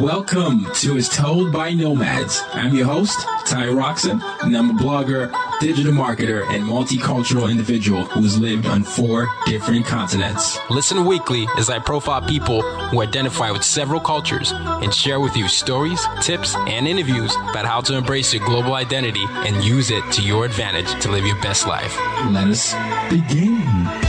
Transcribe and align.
Welcome 0.00 0.66
to 0.76 0.96
As 0.96 1.08
Told 1.08 1.52
by 1.52 1.72
Nomads. 1.72 2.42
I'm 2.54 2.74
your 2.74 2.86
host, 2.86 3.18
Tayo 3.46 3.76
Rockson, 3.76 4.22
and 4.42 4.56
I'm 4.56 4.70
a 4.70 4.72
blogger, 4.72 5.32
digital 5.60 5.92
marketer, 5.92 6.48
and 6.48 6.64
multicultural 6.64 7.50
individual 7.50 8.04
who 8.04 8.22
has 8.22 8.38
lived 8.38 8.66
on 8.66 8.84
four 8.84 9.28
different 9.46 9.84
continents. 9.84 10.58
Listen 10.70 11.04
weekly 11.04 11.46
as 11.58 11.68
I 11.68 11.78
profile 11.78 12.22
people 12.22 12.62
who 12.62 13.02
identify 13.02 13.50
with 13.50 13.62
several 13.62 14.00
cultures 14.00 14.52
and 14.54 14.92
share 14.92 15.20
with 15.20 15.36
you 15.36 15.46
stories, 15.46 16.04
tips, 16.20 16.56
and 16.56 16.88
interviews 16.88 17.34
about 17.50 17.66
how 17.66 17.80
to 17.82 17.94
embrace 17.94 18.32
your 18.32 18.44
global 18.46 18.74
identity 18.74 19.24
and 19.28 19.62
use 19.62 19.90
it 19.90 20.02
to 20.12 20.22
your 20.22 20.46
advantage 20.46 20.90
to 21.02 21.10
live 21.10 21.26
your 21.26 21.40
best 21.42 21.66
life. 21.66 21.96
Let 22.30 22.48
us 22.48 22.72
begin. 23.10 24.01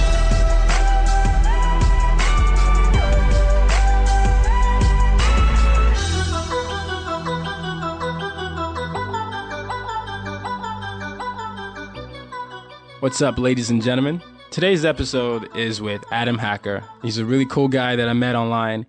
What's 13.03 13.21
up, 13.21 13.37
ladies 13.37 13.69
and 13.69 13.83
gentlemen? 13.83 14.23
Today's 14.49 14.85
episode 14.85 15.53
is 15.57 15.81
with 15.81 16.05
Adam 16.09 16.37
Hacker. 16.37 16.85
He's 17.01 17.17
a 17.17 17.25
really 17.25 17.45
cool 17.45 17.67
guy 17.67 17.97
that 17.97 18.07
I 18.07 18.13
met 18.13 18.33
online, 18.33 18.85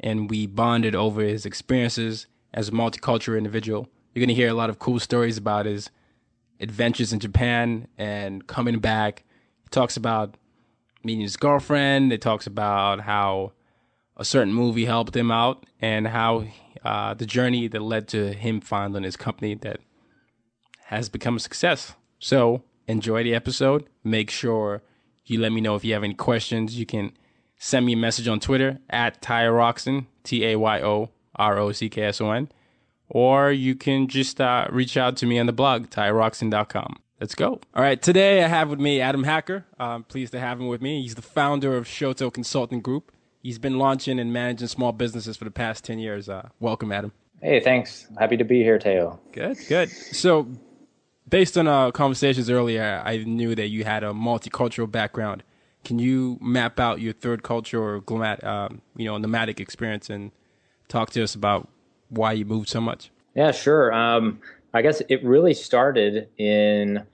and 0.00 0.30
we 0.30 0.46
bonded 0.46 0.94
over 0.94 1.20
his 1.20 1.44
experiences 1.44 2.28
as 2.54 2.70
a 2.70 2.72
multicultural 2.72 3.36
individual. 3.36 3.86
You're 4.14 4.22
going 4.22 4.34
to 4.34 4.34
hear 4.34 4.48
a 4.48 4.54
lot 4.54 4.70
of 4.70 4.78
cool 4.78 4.98
stories 4.98 5.36
about 5.36 5.66
his 5.66 5.90
adventures 6.58 7.12
in 7.12 7.20
Japan 7.20 7.88
and 7.98 8.46
coming 8.46 8.78
back. 8.78 9.24
He 9.64 9.68
talks 9.68 9.98
about 9.98 10.38
meeting 11.04 11.20
his 11.20 11.36
girlfriend. 11.36 12.10
It 12.10 12.22
talks 12.22 12.46
about 12.46 13.00
how 13.00 13.52
a 14.16 14.24
certain 14.24 14.54
movie 14.54 14.86
helped 14.86 15.14
him 15.14 15.30
out 15.30 15.66
and 15.78 16.08
how 16.08 16.46
uh, 16.86 17.12
the 17.12 17.26
journey 17.26 17.68
that 17.68 17.82
led 17.82 18.08
to 18.08 18.32
him 18.32 18.62
founding 18.62 19.02
his 19.02 19.16
company 19.16 19.56
that 19.56 19.80
has 20.86 21.10
become 21.10 21.36
a 21.36 21.40
success. 21.40 21.92
So 22.18 22.62
enjoy 22.88 23.22
the 23.22 23.34
episode. 23.34 23.88
Make 24.02 24.30
sure 24.30 24.82
you 25.24 25.38
let 25.38 25.52
me 25.52 25.60
know 25.60 25.76
if 25.76 25.84
you 25.84 25.92
have 25.94 26.02
any 26.02 26.14
questions. 26.14 26.78
You 26.78 26.86
can 26.86 27.12
send 27.58 27.86
me 27.86 27.92
a 27.92 27.96
message 27.96 28.26
on 28.26 28.40
Twitter 28.40 28.78
at 28.90 29.22
TayoRockson, 29.22 30.06
T 30.24 30.44
A 30.46 30.56
Y 30.56 30.82
O 30.82 31.10
R 31.36 31.58
O 31.58 31.70
C 31.70 31.88
K 31.88 32.02
S 32.02 32.20
O 32.20 32.30
N, 32.32 32.48
or 33.08 33.52
you 33.52 33.74
can 33.74 34.08
just 34.08 34.40
uh, 34.40 34.66
reach 34.70 34.96
out 34.96 35.16
to 35.18 35.26
me 35.26 35.38
on 35.38 35.46
the 35.46 35.52
blog, 35.52 35.90
tayorockson.com. 35.90 36.96
Let's 37.20 37.34
go. 37.34 37.60
All 37.74 37.82
right, 37.82 38.00
today 38.00 38.44
I 38.44 38.48
have 38.48 38.70
with 38.70 38.78
me 38.78 39.00
Adam 39.00 39.24
Hacker. 39.24 39.64
I'm 39.78 40.04
pleased 40.04 40.32
to 40.32 40.40
have 40.40 40.60
him 40.60 40.68
with 40.68 40.80
me. 40.80 41.02
He's 41.02 41.16
the 41.16 41.22
founder 41.22 41.76
of 41.76 41.86
Shoto 41.86 42.32
Consulting 42.32 42.80
Group. 42.80 43.12
He's 43.42 43.58
been 43.58 43.78
launching 43.78 44.20
and 44.20 44.32
managing 44.32 44.68
small 44.68 44.92
businesses 44.92 45.36
for 45.36 45.44
the 45.44 45.50
past 45.50 45.84
10 45.84 45.98
years. 45.98 46.28
Uh, 46.28 46.48
welcome, 46.60 46.92
Adam. 46.92 47.12
Hey, 47.40 47.60
thanks. 47.60 48.06
Happy 48.18 48.36
to 48.36 48.44
be 48.44 48.62
here, 48.62 48.78
Teo. 48.78 49.18
Good, 49.32 49.58
good. 49.68 49.90
So, 49.90 50.48
based 51.28 51.58
on 51.58 51.68
our 51.68 51.92
conversations 51.92 52.50
earlier, 52.50 53.02
I 53.04 53.18
knew 53.18 53.54
that 53.54 53.68
you 53.68 53.84
had 53.84 54.04
a 54.04 54.12
multicultural 54.12 54.90
background. 54.90 55.42
Can 55.84 55.98
you 55.98 56.38
map 56.40 56.80
out 56.80 57.00
your 57.00 57.12
third 57.12 57.42
culture 57.42 57.80
or 57.80 58.02
um, 58.44 58.82
you 58.96 59.06
know, 59.06 59.18
nomadic 59.18 59.60
experience 59.60 60.10
and 60.10 60.32
talk 60.88 61.10
to 61.10 61.22
us 61.22 61.34
about 61.34 61.68
why 62.08 62.32
you 62.32 62.44
moved 62.44 62.68
so 62.68 62.80
much? 62.80 63.10
Yeah, 63.34 63.52
sure. 63.52 63.92
Um, 63.92 64.40
I 64.74 64.82
guess 64.82 65.02
it 65.08 65.24
really 65.24 65.54
started 65.54 66.28
in 66.36 67.04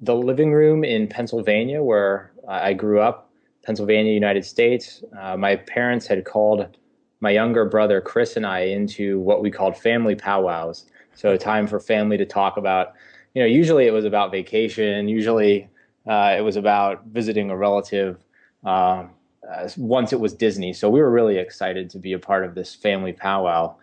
the 0.00 0.14
living 0.14 0.52
room 0.52 0.84
in 0.84 1.08
Pennsylvania, 1.08 1.82
where 1.82 2.32
I 2.48 2.72
grew 2.72 3.00
up, 3.00 3.30
Pennsylvania, 3.64 4.12
United 4.12 4.44
States. 4.44 5.02
Uh, 5.18 5.36
my 5.36 5.56
parents 5.56 6.06
had 6.06 6.24
called 6.24 6.76
my 7.20 7.30
younger 7.30 7.64
brother 7.64 8.00
Chris 8.00 8.36
and 8.36 8.44
I 8.44 8.60
into 8.60 9.20
what 9.20 9.42
we 9.42 9.50
called 9.50 9.76
family 9.76 10.14
powwows. 10.14 10.86
So, 11.14 11.36
time 11.36 11.66
for 11.66 11.78
family 11.78 12.16
to 12.16 12.24
talk 12.24 12.56
about 12.56 12.94
you 13.34 13.42
know, 13.42 13.46
usually 13.46 13.86
it 13.86 13.92
was 13.92 14.04
about 14.04 14.30
vacation. 14.30 15.08
Usually 15.08 15.68
uh, 16.06 16.34
it 16.36 16.42
was 16.42 16.56
about 16.56 17.04
visiting 17.06 17.50
a 17.50 17.56
relative. 17.56 18.18
Uh, 18.64 19.06
uh, 19.50 19.68
once 19.76 20.12
it 20.12 20.20
was 20.20 20.32
Disney, 20.32 20.72
so 20.72 20.88
we 20.88 21.00
were 21.00 21.10
really 21.10 21.36
excited 21.36 21.90
to 21.90 21.98
be 21.98 22.12
a 22.12 22.18
part 22.18 22.44
of 22.44 22.54
this 22.54 22.74
family 22.74 23.12
powwow 23.12 23.74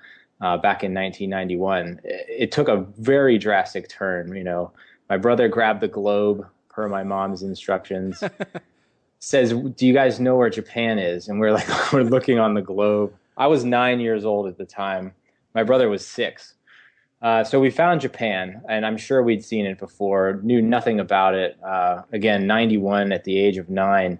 uh, 0.41 0.57
back 0.57 0.83
in 0.83 0.93
1991. 0.93 1.99
It, 2.03 2.25
it, 2.29 2.51
took 2.51 2.69
a 2.69 2.85
very 2.97 3.37
drastic 3.37 3.89
turn. 3.89 4.33
You 4.33 4.43
know, 4.45 4.71
my 5.09 5.17
brother 5.17 5.49
grabbed 5.49 5.81
the 5.81 5.89
globe 5.89 6.47
per 6.69 6.87
my 6.87 7.03
mom's 7.03 7.43
instructions. 7.43 8.23
says, 9.19 9.51
"Do 9.51 9.85
you 9.85 9.93
guys 9.93 10.19
know 10.19 10.37
where 10.37 10.49
Japan 10.49 10.97
is?" 10.97 11.27
And 11.27 11.39
we're 11.39 11.51
like, 11.51 11.67
we're 11.93 12.03
looking 12.03 12.39
on 12.39 12.53
the 12.53 12.61
globe. 12.61 13.13
I 13.37 13.47
was 13.47 13.63
nine 13.63 13.99
years 13.99 14.25
old 14.25 14.47
at 14.47 14.57
the 14.57 14.65
time. 14.65 15.13
My 15.53 15.63
brother 15.63 15.89
was 15.89 16.05
six. 16.05 16.55
Uh, 17.21 17.43
so 17.43 17.59
we 17.59 17.69
found 17.69 17.99
Japan, 17.99 18.61
and 18.69 18.85
I'm 18.85 18.97
sure 18.97 19.21
we'd 19.21 19.43
seen 19.43 19.65
it 19.65 19.77
before, 19.77 20.39
knew 20.41 20.61
nothing 20.61 20.99
about 20.99 21.35
it. 21.35 21.61
Uh, 21.61 22.03
again, 22.13 22.47
91 22.47 23.11
at 23.11 23.25
the 23.25 23.37
age 23.37 23.57
of 23.57 23.69
nine. 23.69 24.19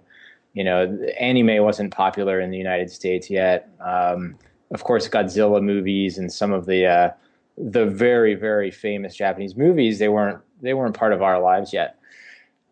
You 0.52 0.64
know, 0.64 0.98
anime 1.18 1.62
wasn't 1.62 1.92
popular 1.92 2.40
in 2.40 2.50
the 2.50 2.58
United 2.58 2.90
States 2.90 3.30
yet. 3.30 3.70
Um, 3.80 4.36
of 4.70 4.84
course, 4.84 5.08
Godzilla 5.08 5.62
movies 5.62 6.18
and 6.18 6.30
some 6.30 6.52
of 6.52 6.66
the 6.66 6.86
uh, 6.86 7.10
the 7.56 7.86
very 7.86 8.34
very 8.34 8.70
famous 8.70 9.14
Japanese 9.14 9.56
movies 9.56 9.98
they 9.98 10.08
weren't 10.08 10.40
they 10.62 10.74
weren't 10.74 10.96
part 10.96 11.12
of 11.12 11.22
our 11.22 11.40
lives 11.40 11.72
yet. 11.72 11.98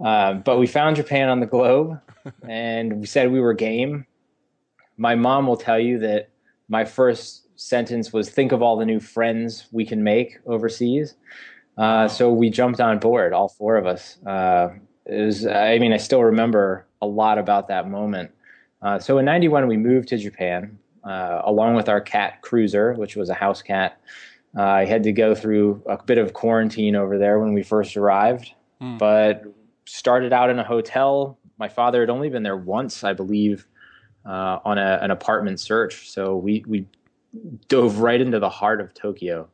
Um, 0.01 0.43
but 0.43 0.59
we 0.59 0.67
found 0.67 0.97
Japan 0.97 1.29
on 1.29 1.41
the 1.41 1.47
globe, 1.47 2.01
and 2.49 3.01
we 3.01 3.07
said 3.07 3.33
we 3.33 3.41
were 3.41 3.55
game. 3.55 4.07
My 4.97 5.15
mom 5.15 5.47
will 5.47 5.57
tell 5.57 5.79
you 5.79 5.99
that 6.01 6.31
my 6.69 6.85
first 6.85 7.48
sentence 7.59 8.13
was 8.13 8.31
think 8.31 8.53
of 8.53 8.63
all 8.63 8.77
the 8.77 8.87
new 8.87 9.01
friends 9.01 9.67
we 9.73 9.85
can 9.85 10.03
make 10.03 10.39
overseas. 10.47 11.15
Uh, 11.77 12.09
so 12.09 12.33
we 12.33 12.49
jumped 12.49 12.81
on 12.81 12.99
board, 12.99 13.33
all 13.33 13.49
four 13.49 13.77
of 13.77 13.87
us. 13.87 14.17
Uh, 14.25 14.71
it 15.05 15.25
was, 15.27 15.45
I 15.45 15.79
mean, 15.79 15.93
I 15.93 15.97
still 15.97 16.23
remember 16.23 16.87
a 17.03 17.07
lot 17.07 17.37
about 17.37 17.69
that 17.69 17.89
moment. 17.89 18.31
Uh, 18.81 18.99
so 19.01 19.19
in 19.19 19.25
91, 19.25 19.67
we 19.67 19.77
moved 19.77 20.09
to 20.09 20.19
Japan 20.19 20.79
uh, 21.03 21.43
along 21.45 21.75
with 21.75 21.89
our 21.89 22.01
cat 22.01 22.43
Cruiser, 22.43 22.95
which 22.95 23.17
was 23.17 23.29
a 23.29 23.35
house 23.35 23.61
cat. 23.61 24.01
Uh, 24.57 24.63
I 24.63 24.85
had 24.85 25.03
to 25.03 25.13
go 25.13 25.35
through 25.35 25.83
a 25.87 26.01
bit 26.03 26.19
of 26.19 26.33
quarantine 26.35 26.95
over 26.95 27.19
there 27.19 27.41
when 27.41 27.55
we 27.55 27.65
first 27.65 27.97
arrived, 27.97 28.53
mm. 28.81 28.99
but 28.99 29.43
started 29.85 30.33
out 30.33 30.49
in 30.49 30.61
a 30.61 30.65
hotel. 30.65 31.39
My 31.59 31.69
father 31.69 32.01
had 32.01 32.11
only 32.11 32.29
been 32.29 32.45
there 32.45 32.57
once, 32.57 33.03
I 33.03 33.15
believe, 33.15 33.67
uh, 34.25 34.59
on 34.65 34.79
a, 34.79 34.99
an 35.03 35.11
apartment 35.11 35.59
search. 35.59 36.09
So 36.09 36.37
we, 36.37 36.65
we 36.69 36.87
dove 37.69 38.01
right 38.01 38.21
into 38.21 38.39
the 38.39 38.49
heart 38.49 38.81
of 38.81 38.95
Tokyo, 38.95 39.49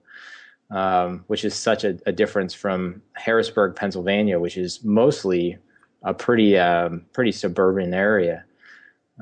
um, 0.70 1.24
which 1.26 1.44
is 1.44 1.54
such 1.54 1.84
a, 1.84 1.98
a, 2.06 2.12
difference 2.12 2.54
from 2.54 3.02
Harrisburg, 3.14 3.76
Pennsylvania, 3.76 4.38
which 4.38 4.56
is 4.56 4.82
mostly 4.84 5.58
a 6.02 6.14
pretty 6.14 6.58
um, 6.58 7.04
pretty 7.12 7.32
suburban 7.32 7.92
area. 7.94 8.44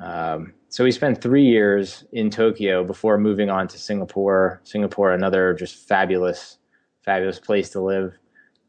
Um, 0.03 0.55
so 0.69 0.85
we 0.85 0.91
spent 0.91 1.21
three 1.21 1.45
years 1.45 2.05
in 2.13 2.31
Tokyo 2.31 2.83
before 2.83 3.19
moving 3.19 3.51
on 3.51 3.69
to 3.69 3.79
Singapore. 3.79 4.61
Singapore, 4.65 5.13
another 5.13 5.53
just 5.55 5.87
fabulous, 5.87 6.59
fabulous 7.05 7.39
place 7.39 7.71
to 7.71 7.81
live. 7.81 8.17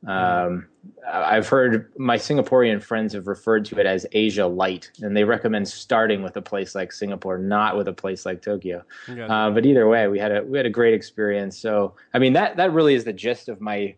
Um, 0.05 0.67
I've 1.07 1.47
heard 1.47 1.91
my 1.97 2.17
Singaporean 2.17 2.81
friends 2.81 3.13
have 3.13 3.27
referred 3.27 3.65
to 3.65 3.79
it 3.79 3.85
as 3.85 4.05
Asia 4.11 4.45
Light, 4.45 4.91
and 5.01 5.15
they 5.15 5.23
recommend 5.23 5.67
starting 5.67 6.23
with 6.23 6.35
a 6.37 6.41
place 6.41 6.75
like 6.75 6.91
Singapore, 6.91 7.37
not 7.37 7.77
with 7.77 7.87
a 7.87 7.93
place 7.93 8.25
like 8.25 8.41
Tokyo. 8.41 8.83
Uh, 9.29 9.51
but 9.51 9.65
either 9.65 9.87
way, 9.87 10.07
we 10.07 10.19
had 10.19 10.31
a 10.31 10.43
we 10.43 10.57
had 10.57 10.65
a 10.65 10.69
great 10.69 10.93
experience. 10.93 11.57
So 11.57 11.95
I 12.13 12.19
mean 12.19 12.33
that 12.33 12.57
that 12.57 12.71
really 12.71 12.95
is 12.95 13.03
the 13.03 13.13
gist 13.13 13.49
of 13.49 13.61
my 13.61 13.95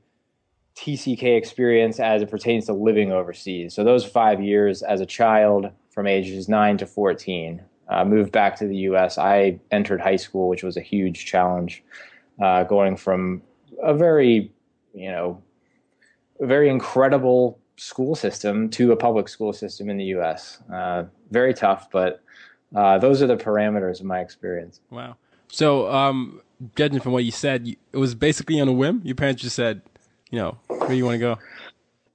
TCK 0.75 1.37
experience 1.37 1.99
as 1.99 2.21
it 2.21 2.29
pertains 2.29 2.65
to 2.65 2.73
living 2.73 3.11
overseas. 3.11 3.73
So 3.73 3.83
those 3.83 4.05
five 4.05 4.41
years 4.41 4.83
as 4.83 4.99
a 5.01 5.05
child 5.05 5.69
from 5.89 6.07
ages 6.07 6.49
nine 6.49 6.77
to 6.77 6.85
fourteen, 6.85 7.61
uh, 7.87 8.03
moved 8.03 8.31
back 8.31 8.55
to 8.57 8.67
the 8.67 8.77
U.S. 8.77 9.17
I 9.17 9.59
entered 9.71 10.01
high 10.01 10.17
school, 10.17 10.49
which 10.49 10.63
was 10.63 10.75
a 10.75 10.81
huge 10.81 11.25
challenge, 11.25 11.83
uh, 12.41 12.63
going 12.63 12.97
from 12.97 13.41
a 13.81 13.93
very 13.93 14.51
you 14.93 15.11
know 15.11 15.41
very 16.39 16.69
incredible 16.69 17.59
school 17.77 18.15
system 18.15 18.69
to 18.69 18.91
a 18.91 18.95
public 18.95 19.27
school 19.27 19.53
system 19.53 19.89
in 19.89 19.97
the 19.97 20.05
U.S. 20.05 20.59
Uh, 20.73 21.05
very 21.31 21.53
tough, 21.53 21.89
but 21.91 22.21
uh, 22.75 22.97
those 22.97 23.21
are 23.21 23.27
the 23.27 23.37
parameters 23.37 23.99
of 23.99 24.05
my 24.05 24.19
experience. 24.19 24.81
Wow. 24.89 25.17
So, 25.49 25.91
um, 25.91 26.41
judging 26.75 26.99
from 26.99 27.11
what 27.11 27.23
you 27.23 27.31
said, 27.31 27.67
it 27.67 27.97
was 27.97 28.15
basically 28.15 28.59
on 28.59 28.67
a 28.67 28.73
whim. 28.73 29.01
Your 29.03 29.15
parents 29.15 29.41
just 29.41 29.55
said, 29.55 29.81
you 30.31 30.39
know, 30.39 30.57
where 30.67 30.89
do 30.89 30.95
you 30.95 31.05
want 31.05 31.15
to 31.15 31.19
go? 31.19 31.39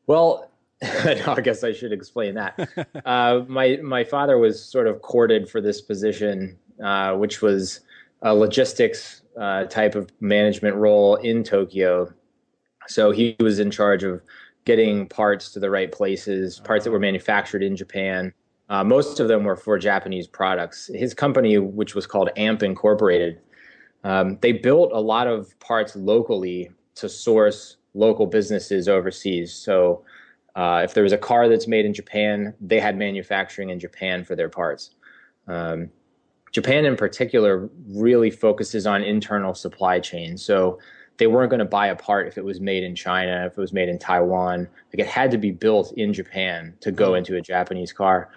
Well, 0.06 0.50
I 0.82 1.40
guess 1.42 1.62
I 1.62 1.72
should 1.72 1.92
explain 1.92 2.34
that. 2.34 2.68
uh, 3.04 3.40
my 3.48 3.78
my 3.82 4.04
father 4.04 4.38
was 4.38 4.62
sort 4.62 4.86
of 4.86 5.02
courted 5.02 5.48
for 5.48 5.60
this 5.60 5.80
position, 5.80 6.58
uh, 6.82 7.14
which 7.14 7.42
was 7.42 7.80
a 8.22 8.34
logistics 8.34 9.22
uh, 9.38 9.64
type 9.64 9.94
of 9.94 10.10
management 10.20 10.76
role 10.76 11.16
in 11.16 11.44
Tokyo 11.44 12.12
so 12.88 13.10
he 13.10 13.36
was 13.40 13.58
in 13.58 13.70
charge 13.70 14.04
of 14.04 14.22
getting 14.64 15.08
parts 15.08 15.52
to 15.52 15.60
the 15.60 15.70
right 15.70 15.90
places, 15.90 16.60
parts 16.60 16.84
that 16.84 16.90
were 16.90 16.98
manufactured 16.98 17.62
in 17.62 17.76
Japan. 17.76 18.32
Uh, 18.68 18.84
most 18.84 19.18
of 19.20 19.28
them 19.28 19.44
were 19.44 19.56
for 19.56 19.78
Japanese 19.78 20.26
products. 20.26 20.90
His 20.94 21.14
company, 21.14 21.58
which 21.58 21.94
was 21.94 22.06
called 22.06 22.30
AMP 22.36 22.62
Incorporated, 22.62 23.40
um, 24.04 24.38
they 24.40 24.52
built 24.52 24.92
a 24.92 25.00
lot 25.00 25.26
of 25.26 25.58
parts 25.60 25.96
locally 25.96 26.70
to 26.96 27.08
source 27.08 27.76
local 27.94 28.26
businesses 28.26 28.88
overseas. 28.88 29.52
So 29.52 30.04
uh, 30.54 30.82
if 30.84 30.94
there 30.94 31.02
was 31.02 31.12
a 31.12 31.18
car 31.18 31.48
that's 31.48 31.66
made 31.66 31.84
in 31.84 31.94
Japan, 31.94 32.54
they 32.60 32.80
had 32.80 32.96
manufacturing 32.96 33.70
in 33.70 33.78
Japan 33.78 34.24
for 34.24 34.36
their 34.36 34.48
parts. 34.48 34.90
Um, 35.46 35.90
Japan, 36.52 36.84
in 36.84 36.96
particular, 36.96 37.68
really 37.88 38.30
focuses 38.30 38.86
on 38.86 39.02
internal 39.02 39.54
supply 39.54 40.00
chains. 40.00 40.44
So 40.44 40.78
they 41.20 41.26
weren't 41.26 41.50
going 41.50 41.60
to 41.60 41.66
buy 41.66 41.86
a 41.86 41.94
part 41.94 42.26
if 42.26 42.38
it 42.38 42.44
was 42.44 42.60
made 42.60 42.82
in 42.82 42.96
China, 42.96 43.44
if 43.46 43.52
it 43.52 43.60
was 43.60 43.74
made 43.74 43.90
in 43.90 43.98
Taiwan. 43.98 44.60
Like 44.92 45.00
it 45.00 45.06
had 45.06 45.30
to 45.32 45.38
be 45.38 45.50
built 45.50 45.92
in 45.92 46.14
Japan 46.14 46.74
to 46.80 46.90
go 46.90 47.10
hmm. 47.10 47.16
into 47.16 47.36
a 47.36 47.42
Japanese 47.42 47.92
car, 47.92 48.30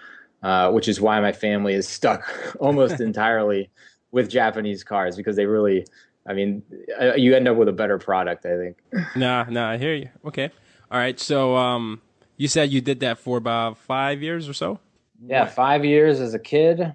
uh, 0.44 0.70
which 0.70 0.90
is 0.90 1.00
why 1.00 1.20
my 1.22 1.32
family 1.32 1.74
is 1.74 1.88
stuck 1.88 2.24
almost 2.60 3.00
entirely 3.00 3.70
with 4.12 4.30
Japanese 4.30 4.84
cars 4.84 5.16
because 5.16 5.38
they 5.38 5.46
really, 5.46 5.88
I 6.28 6.34
mean, 6.34 6.62
uh, 7.02 7.16
you 7.16 7.36
end 7.36 7.48
up 7.48 7.56
with 7.56 7.70
a 7.70 7.74
better 7.74 7.98
product, 7.98 8.46
I 8.46 8.58
think. 8.58 8.78
Nah, 9.16 9.46
nah, 9.50 9.72
I 9.72 9.78
hear 9.78 9.96
you. 9.96 10.10
Okay. 10.26 10.52
All 10.92 11.00
right. 11.00 11.20
So, 11.20 11.56
um, 11.56 12.02
you 12.36 12.50
said 12.50 12.70
you 12.70 12.82
did 12.82 13.00
that 13.00 13.18
for 13.18 13.38
about 13.38 13.78
five 13.78 14.22
years 14.22 14.50
or 14.50 14.54
so? 14.54 14.80
Yeah, 15.26 15.46
five 15.46 15.86
years 15.86 16.20
as 16.20 16.34
a 16.34 16.40
kid. 16.40 16.94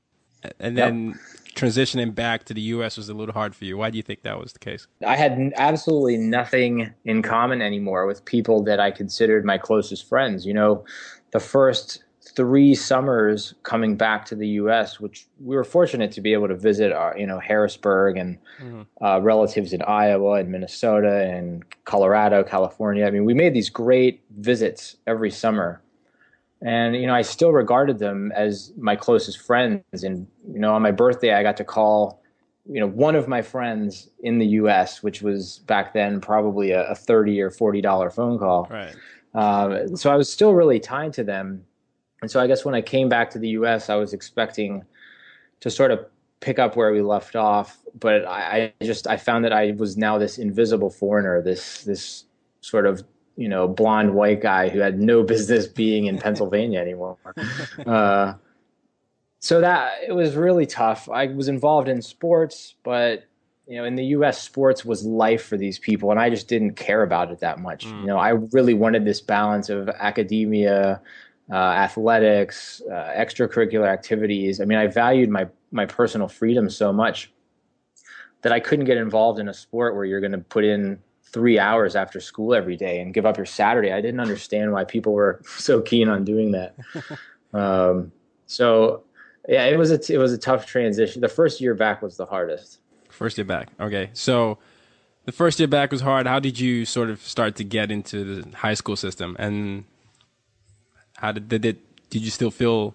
And 0.61 0.76
then 0.76 1.06
yep 1.08 1.17
transitioning 1.58 2.14
back 2.14 2.44
to 2.44 2.55
the 2.55 2.60
U.S. 2.62 2.96
was 2.96 3.08
a 3.08 3.14
little 3.14 3.32
hard 3.32 3.55
for 3.55 3.64
you. 3.64 3.76
Why 3.76 3.90
do 3.90 3.96
you 3.96 4.02
think 4.02 4.22
that 4.22 4.38
was 4.38 4.52
the 4.52 4.58
case? 4.58 4.87
I 5.06 5.16
had 5.16 5.52
absolutely 5.56 6.16
nothing 6.16 6.93
in 7.05 7.22
common 7.22 7.60
anymore 7.60 8.06
with 8.06 8.25
people 8.25 8.62
that 8.64 8.81
I 8.81 8.90
considered 8.90 9.44
my 9.44 9.58
closest 9.58 10.08
friends. 10.08 10.46
You 10.46 10.55
know, 10.55 10.84
the 11.32 11.40
first 11.40 12.05
three 12.37 12.75
summers 12.75 13.55
coming 13.62 13.96
back 13.96 14.25
to 14.26 14.37
the 14.37 14.46
U.S., 14.49 15.00
which 15.00 15.26
we 15.40 15.56
were 15.56 15.64
fortunate 15.64 16.12
to 16.12 16.20
be 16.20 16.32
able 16.32 16.49
to 16.49 16.55
visit, 16.55 16.93
our, 16.93 17.14
uh, 17.14 17.16
you 17.16 17.26
know, 17.26 17.40
Harrisburg 17.40 18.16
and 18.16 18.38
mm-hmm. 18.60 18.82
uh, 19.05 19.19
relatives 19.19 19.72
in 19.72 19.82
Iowa 19.82 20.34
and 20.34 20.50
Minnesota 20.50 21.25
and 21.25 21.64
Colorado, 21.84 22.44
California. 22.44 23.06
I 23.06 23.10
mean, 23.10 23.25
we 23.25 23.34
made 23.34 23.55
these 23.55 23.70
great 23.70 24.22
visits 24.38 24.96
every 25.06 25.31
summer 25.31 25.82
and 26.62 26.96
you 26.96 27.06
know 27.06 27.14
i 27.14 27.22
still 27.22 27.52
regarded 27.52 27.99
them 27.99 28.32
as 28.34 28.72
my 28.76 28.96
closest 28.96 29.40
friends. 29.40 30.05
And 30.05 30.26
you 30.50 30.58
know 30.58 30.75
on 30.75 30.82
my 30.82 30.90
birthday 30.90 31.34
i 31.34 31.43
got 31.43 31.56
to 31.58 31.64
call 31.64 32.22
you 32.66 32.81
know 32.81 32.87
one 32.87 33.14
of 33.14 33.28
my 33.28 33.43
friends 33.43 34.10
in 34.20 34.38
the 34.38 34.46
us 34.46 35.02
which 35.02 35.22
was 35.22 35.60
back 35.60 35.93
then 35.93 36.20
probably 36.20 36.72
a, 36.72 36.88
a 36.90 36.94
30 36.94 37.40
or 37.40 37.50
40 37.50 37.81
dollar 37.81 38.10
phone 38.10 38.38
call. 38.38 38.69
Right. 38.70 38.94
Um, 39.34 39.96
so 39.96 40.10
i 40.10 40.16
was 40.16 40.31
still 40.31 40.55
really 40.55 40.81
tied 40.81 41.12
to 41.14 41.25
them. 41.25 41.64
And 42.22 42.31
so 42.31 42.40
i 42.40 42.46
guess 42.46 42.64
when 42.64 42.75
i 42.75 42.81
came 42.81 43.08
back 43.08 43.31
to 43.31 43.38
the 43.38 43.50
us 43.50 43.88
i 43.88 43.94
was 43.94 44.12
expecting 44.12 44.84
to 45.60 45.70
sort 45.70 45.90
of 45.90 46.05
pick 46.40 46.60
up 46.60 46.76
where 46.76 46.93
we 46.93 47.02
left 47.02 47.34
off. 47.34 47.78
But 47.99 48.25
I, 48.26 48.72
I 48.81 48.84
just 48.84 49.06
i 49.06 49.16
found 49.16 49.44
that 49.44 49.52
i 49.52 49.72
was 49.72 49.96
now 49.96 50.19
this 50.19 50.38
invisible 50.38 50.90
foreigner 50.90 51.40
this 51.43 51.84
this 51.84 52.25
sort 52.60 52.87
of 52.87 53.02
you 53.38 53.49
know 53.49 53.69
blonde 53.69 54.12
white 54.14 54.43
guy 54.43 54.69
who 54.69 54.81
had 54.81 55.00
no 55.00 55.23
business 55.35 55.67
being 55.67 56.06
in 56.06 56.19
Pennsylvania 56.19 56.81
anymore. 56.81 57.17
Uh, 57.87 58.35
so 59.40 59.61
that 59.61 59.93
it 60.06 60.12
was 60.12 60.35
really 60.35 60.67
tough. 60.67 61.08
I 61.08 61.29
was 61.29 61.46
involved 61.46 61.88
in 61.88 62.02
sports, 62.02 62.75
but 62.82 63.25
you 63.69 63.76
know, 63.76 63.85
in 63.85 63.94
the 63.94 64.05
U.S., 64.06 64.43
sports 64.43 64.85
was 64.85 65.05
life 65.05 65.44
for 65.44 65.56
these 65.56 65.79
people, 65.79 66.11
and 66.11 66.19
I 66.19 66.29
just 66.29 66.49
didn't 66.49 66.75
care 66.75 67.02
about 67.02 67.31
it 67.31 67.38
that 67.40 67.61
much. 67.61 67.87
Mm. 67.87 68.00
You 68.00 68.06
know, 68.08 68.19
I 68.19 68.31
really 68.31 68.75
wanted 68.75 69.05
this 69.05 69.20
balance 69.20 69.69
of 69.69 69.88
academia, 69.88 71.00
uh, 71.52 71.55
athletics, 71.55 72.82
uh, 72.91 73.12
extracurricular 73.17 73.87
activities. 73.87 74.61
I 74.61 74.64
mean, 74.64 74.79
I 74.79 74.88
valued 74.88 75.31
my 75.31 75.46
my 75.70 75.87
personal 75.87 76.26
freedom 76.26 76.69
so 76.69 76.93
much 76.93 77.31
that 78.43 78.52
I 78.52 78.58
couldn't 78.58 78.87
get 78.87 78.96
involved 78.96 79.38
in 79.38 79.49
a 79.49 79.55
sport 79.55 79.94
where 79.94 80.05
you're 80.05 80.20
going 80.20 80.32
to 80.32 80.38
put 80.38 80.64
in 80.64 80.99
three 81.32 81.58
hours 81.58 81.94
after 81.96 82.20
school 82.20 82.54
every 82.54 82.76
day 82.76 83.00
and 83.00 83.12
give 83.12 83.26
up 83.26 83.36
your 83.36 83.46
Saturday. 83.46 83.92
I 83.92 84.00
didn't 84.00 84.20
understand 84.20 84.72
why 84.72 84.84
people 84.84 85.12
were 85.12 85.40
so 85.58 85.80
keen 85.80 86.08
on 86.08 86.25
doing 86.25 86.52
that. 86.52 86.75
um, 87.52 88.12
so 88.46 89.02
yeah, 89.48 89.64
it 89.64 89.78
was 89.78 89.90
a 89.90 89.98
t- 89.98 90.14
it 90.14 90.19
was 90.19 90.32
a 90.32 90.38
tough 90.38 90.66
transition. 90.66 91.20
The 91.20 91.28
first 91.28 91.60
year 91.60 91.75
back 91.75 92.02
was 92.02 92.16
the 92.16 92.26
hardest. 92.26 92.78
First 93.08 93.38
year 93.38 93.44
back. 93.44 93.69
Okay, 93.80 94.10
so 94.12 94.58
the 95.25 95.32
first 95.32 95.58
year 95.58 95.69
back 95.69 95.90
was 95.90 96.02
hard. 96.02 96.26
How 96.26 96.38
did 96.38 96.58
you 96.58 96.84
sort 96.84 97.10
of 97.10 97.20
start 97.22 97.56
to 97.56 97.64
get 97.64 97.90
into 97.90 98.42
the 98.42 98.56
high 98.56 98.74
school 98.74 98.96
system, 98.96 99.36
and 99.38 99.84
how 101.17 101.32
did 101.32 101.48
did 101.48 101.64
it? 101.64 102.10
Did 102.10 102.22
you 102.22 102.31
still 102.31 102.50
feel 102.50 102.94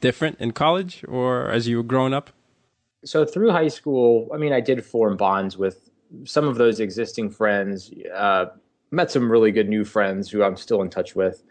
different 0.00 0.38
in 0.40 0.52
college 0.52 1.04
or 1.08 1.50
as 1.50 1.66
you 1.66 1.76
were 1.76 1.82
growing 1.82 2.14
up? 2.14 2.30
So 3.04 3.24
through 3.24 3.50
high 3.50 3.68
school, 3.68 4.28
I 4.32 4.38
mean, 4.38 4.52
I 4.52 4.60
did 4.60 4.84
form 4.84 5.16
bonds 5.16 5.56
with 5.56 5.87
some 6.24 6.46
of 6.46 6.56
those 6.56 6.80
existing 6.80 7.30
friends, 7.30 7.90
uh, 8.14 8.46
met 8.90 9.10
some 9.10 9.30
really 9.30 9.52
good 9.52 9.68
new 9.68 9.84
friends 9.84 10.30
who 10.30 10.42
I'm 10.42 10.56
still 10.56 10.82
in 10.82 10.90
touch 10.90 11.14
with. 11.14 11.42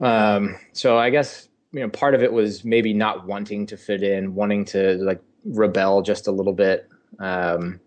Um, 0.00 0.56
so 0.72 0.98
I 0.98 1.10
guess 1.10 1.48
you 1.72 1.80
know 1.80 1.88
part 1.88 2.14
of 2.14 2.22
it 2.22 2.32
was 2.32 2.64
maybe 2.64 2.92
not 2.92 3.26
wanting 3.26 3.66
to 3.66 3.76
fit 3.76 4.02
in, 4.02 4.34
wanting 4.34 4.64
to 4.66 4.94
like 4.98 5.20
rebel 5.44 6.02
just 6.02 6.26
a 6.26 6.32
little 6.32 6.52
bit. 6.52 6.88
Um, 7.18 7.80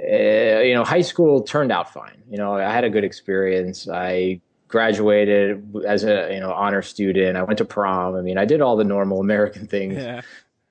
uh, 0.00 0.60
you 0.60 0.74
know, 0.74 0.84
high 0.84 1.02
school 1.02 1.42
turned 1.42 1.72
out 1.72 1.92
fine. 1.92 2.22
You 2.30 2.38
know, 2.38 2.54
I 2.54 2.70
had 2.70 2.84
a 2.84 2.90
good 2.90 3.04
experience. 3.04 3.88
I 3.88 4.40
graduated 4.68 5.64
as 5.86 6.04
a 6.04 6.32
you 6.32 6.40
know 6.40 6.52
honor 6.52 6.82
student. 6.82 7.36
I 7.36 7.42
went 7.42 7.58
to 7.58 7.64
prom. 7.64 8.14
I 8.14 8.22
mean, 8.22 8.38
I 8.38 8.44
did 8.44 8.60
all 8.60 8.76
the 8.76 8.84
normal 8.84 9.20
American 9.20 9.66
things. 9.66 9.96
Yeah. 9.96 10.22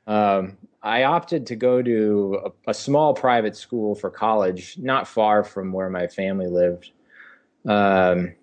Um, 0.08 0.58
I 0.82 1.04
opted 1.04 1.48
to 1.48 1.56
go 1.56 1.82
to 1.82 2.42
a, 2.46 2.72
a, 2.72 2.74
small 2.74 3.14
private 3.14 3.56
school 3.56 3.96
for 3.96 4.10
college, 4.10 4.78
not 4.78 5.08
far 5.08 5.44
from 5.44 5.74
where 5.74 5.90
my 5.90 6.08
family 6.08 6.48
lived. 6.48 6.92
Um, 7.68 8.36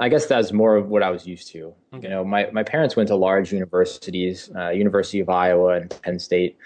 I 0.00 0.08
guess 0.08 0.26
that's 0.26 0.52
more 0.52 0.76
of 0.76 0.88
what 0.88 1.02
I 1.02 1.10
was 1.10 1.26
used 1.26 1.48
to. 1.48 1.74
Okay. 1.92 2.04
You 2.04 2.08
know, 2.08 2.24
my, 2.24 2.50
my 2.52 2.62
parents 2.62 2.96
went 2.96 3.08
to 3.08 3.16
large 3.16 3.52
universities, 3.52 4.50
uh, 4.56 4.70
University 4.70 5.20
of 5.20 5.28
Iowa 5.28 5.74
and 5.74 6.02
Penn 6.02 6.18
State. 6.18 6.56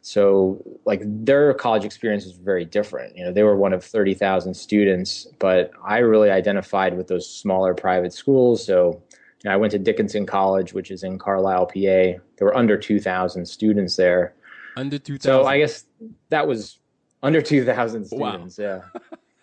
So, 0.00 0.62
like, 0.84 1.02
their 1.04 1.52
college 1.54 1.84
experience 1.84 2.24
was 2.24 2.36
very 2.36 2.64
different. 2.64 3.16
You 3.16 3.24
know, 3.24 3.32
they 3.32 3.42
were 3.42 3.56
one 3.56 3.72
of 3.72 3.84
30,000 3.84 4.54
students, 4.54 5.26
but 5.38 5.72
I 5.84 5.98
really 5.98 6.30
identified 6.30 6.96
with 6.96 7.08
those 7.08 7.28
smaller 7.28 7.74
private 7.74 8.12
schools. 8.12 8.64
So, 8.64 9.02
I 9.46 9.56
went 9.56 9.70
to 9.72 9.78
Dickinson 9.78 10.26
College, 10.26 10.72
which 10.72 10.90
is 10.90 11.04
in 11.04 11.18
Carlisle, 11.18 11.66
PA. 11.66 11.72
There 11.74 12.20
were 12.40 12.56
under 12.56 12.76
2,000 12.76 13.46
students 13.46 13.96
there. 13.96 14.34
Under 14.76 14.98
2,000. 14.98 15.20
So 15.20 15.46
I 15.46 15.58
guess 15.58 15.84
that 16.30 16.46
was 16.48 16.78
under 17.22 17.40
2,000 17.40 18.06
students. 18.06 18.58
Wow. 18.58 18.64
Yeah. 18.64 19.00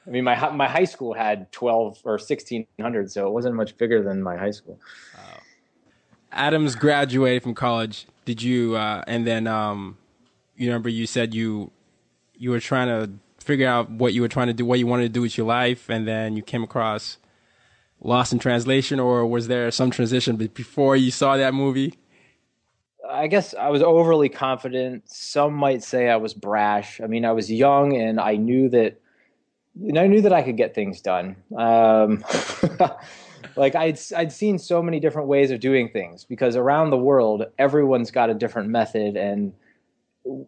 I 0.08 0.12
mean, 0.12 0.24
my 0.24 0.50
my 0.52 0.68
high 0.68 0.84
school 0.86 1.14
had 1.14 1.52
12 1.52 2.02
or 2.04 2.14
1,600, 2.14 3.12
so 3.12 3.28
it 3.28 3.32
wasn't 3.32 3.56
much 3.56 3.76
bigger 3.78 4.04
than 4.04 4.22
my 4.22 4.38
high 4.38 4.52
school. 4.52 4.80
Wow. 5.16 5.40
Adams 6.32 6.76
graduated 6.76 7.44
from 7.44 7.56
college. 7.56 8.06
Did 8.26 8.42
you? 8.42 8.76
Uh, 8.76 9.04
and 9.08 9.26
then 9.26 9.48
um, 9.48 9.98
you 10.58 10.68
remember 10.68 10.90
you 10.90 11.08
said 11.08 11.34
you 11.34 11.72
you 12.36 12.52
were 12.52 12.60
trying 12.60 12.88
to 12.88 13.12
figure 13.44 13.68
out 13.68 13.90
what 13.90 14.14
you 14.14 14.22
were 14.22 14.28
trying 14.28 14.48
to 14.48 14.54
do, 14.54 14.66
what 14.66 14.80
you 14.80 14.88
wanted 14.88 15.04
to 15.04 15.10
do 15.10 15.22
with 15.22 15.38
your 15.38 15.48
life, 15.48 15.90
and 15.90 16.08
then 16.08 16.36
you 16.36 16.44
came 16.44 16.64
across 16.64 17.18
Lost 18.02 18.34
in 18.34 18.40
Translation, 18.40 19.00
or 19.00 19.26
was 19.26 19.48
there 19.48 19.72
some 19.72 19.90
transition 19.90 20.36
before 20.36 20.96
you 20.96 21.12
saw 21.12 21.38
that 21.38 21.54
movie? 21.54 21.96
I 23.10 23.28
guess 23.28 23.54
I 23.54 23.70
was 23.70 23.82
overly 23.82 24.30
confident. 24.30 25.10
Some 25.10 25.54
might 25.54 25.84
say 25.84 26.10
I 26.10 26.18
was 26.18 26.34
brash. 26.34 27.00
I 27.02 27.08
mean, 27.08 27.26
I 27.26 27.32
was 27.32 27.52
young 27.52 27.96
and 27.96 28.20
I 28.20 28.36
knew 28.36 28.70
that 28.70 29.00
know, 29.76 30.02
I 30.02 30.08
knew 30.08 30.22
that 30.22 30.34
I 30.34 30.42
could 30.42 30.58
get 30.58 30.74
things 30.74 31.02
done. 31.02 31.36
Um, 31.56 32.24
like 33.56 33.76
I'd 33.76 34.00
I'd 34.16 34.32
seen 34.32 34.58
so 34.58 34.82
many 34.82 35.00
different 35.00 35.28
ways 35.28 35.52
of 35.52 35.60
doing 35.60 35.90
things 35.90 36.24
because 36.24 36.56
around 36.56 36.90
the 36.90 36.98
world 36.98 37.46
everyone's 37.58 38.12
got 38.12 38.30
a 38.30 38.34
different 38.34 38.70
method 38.70 39.16
and 39.18 39.54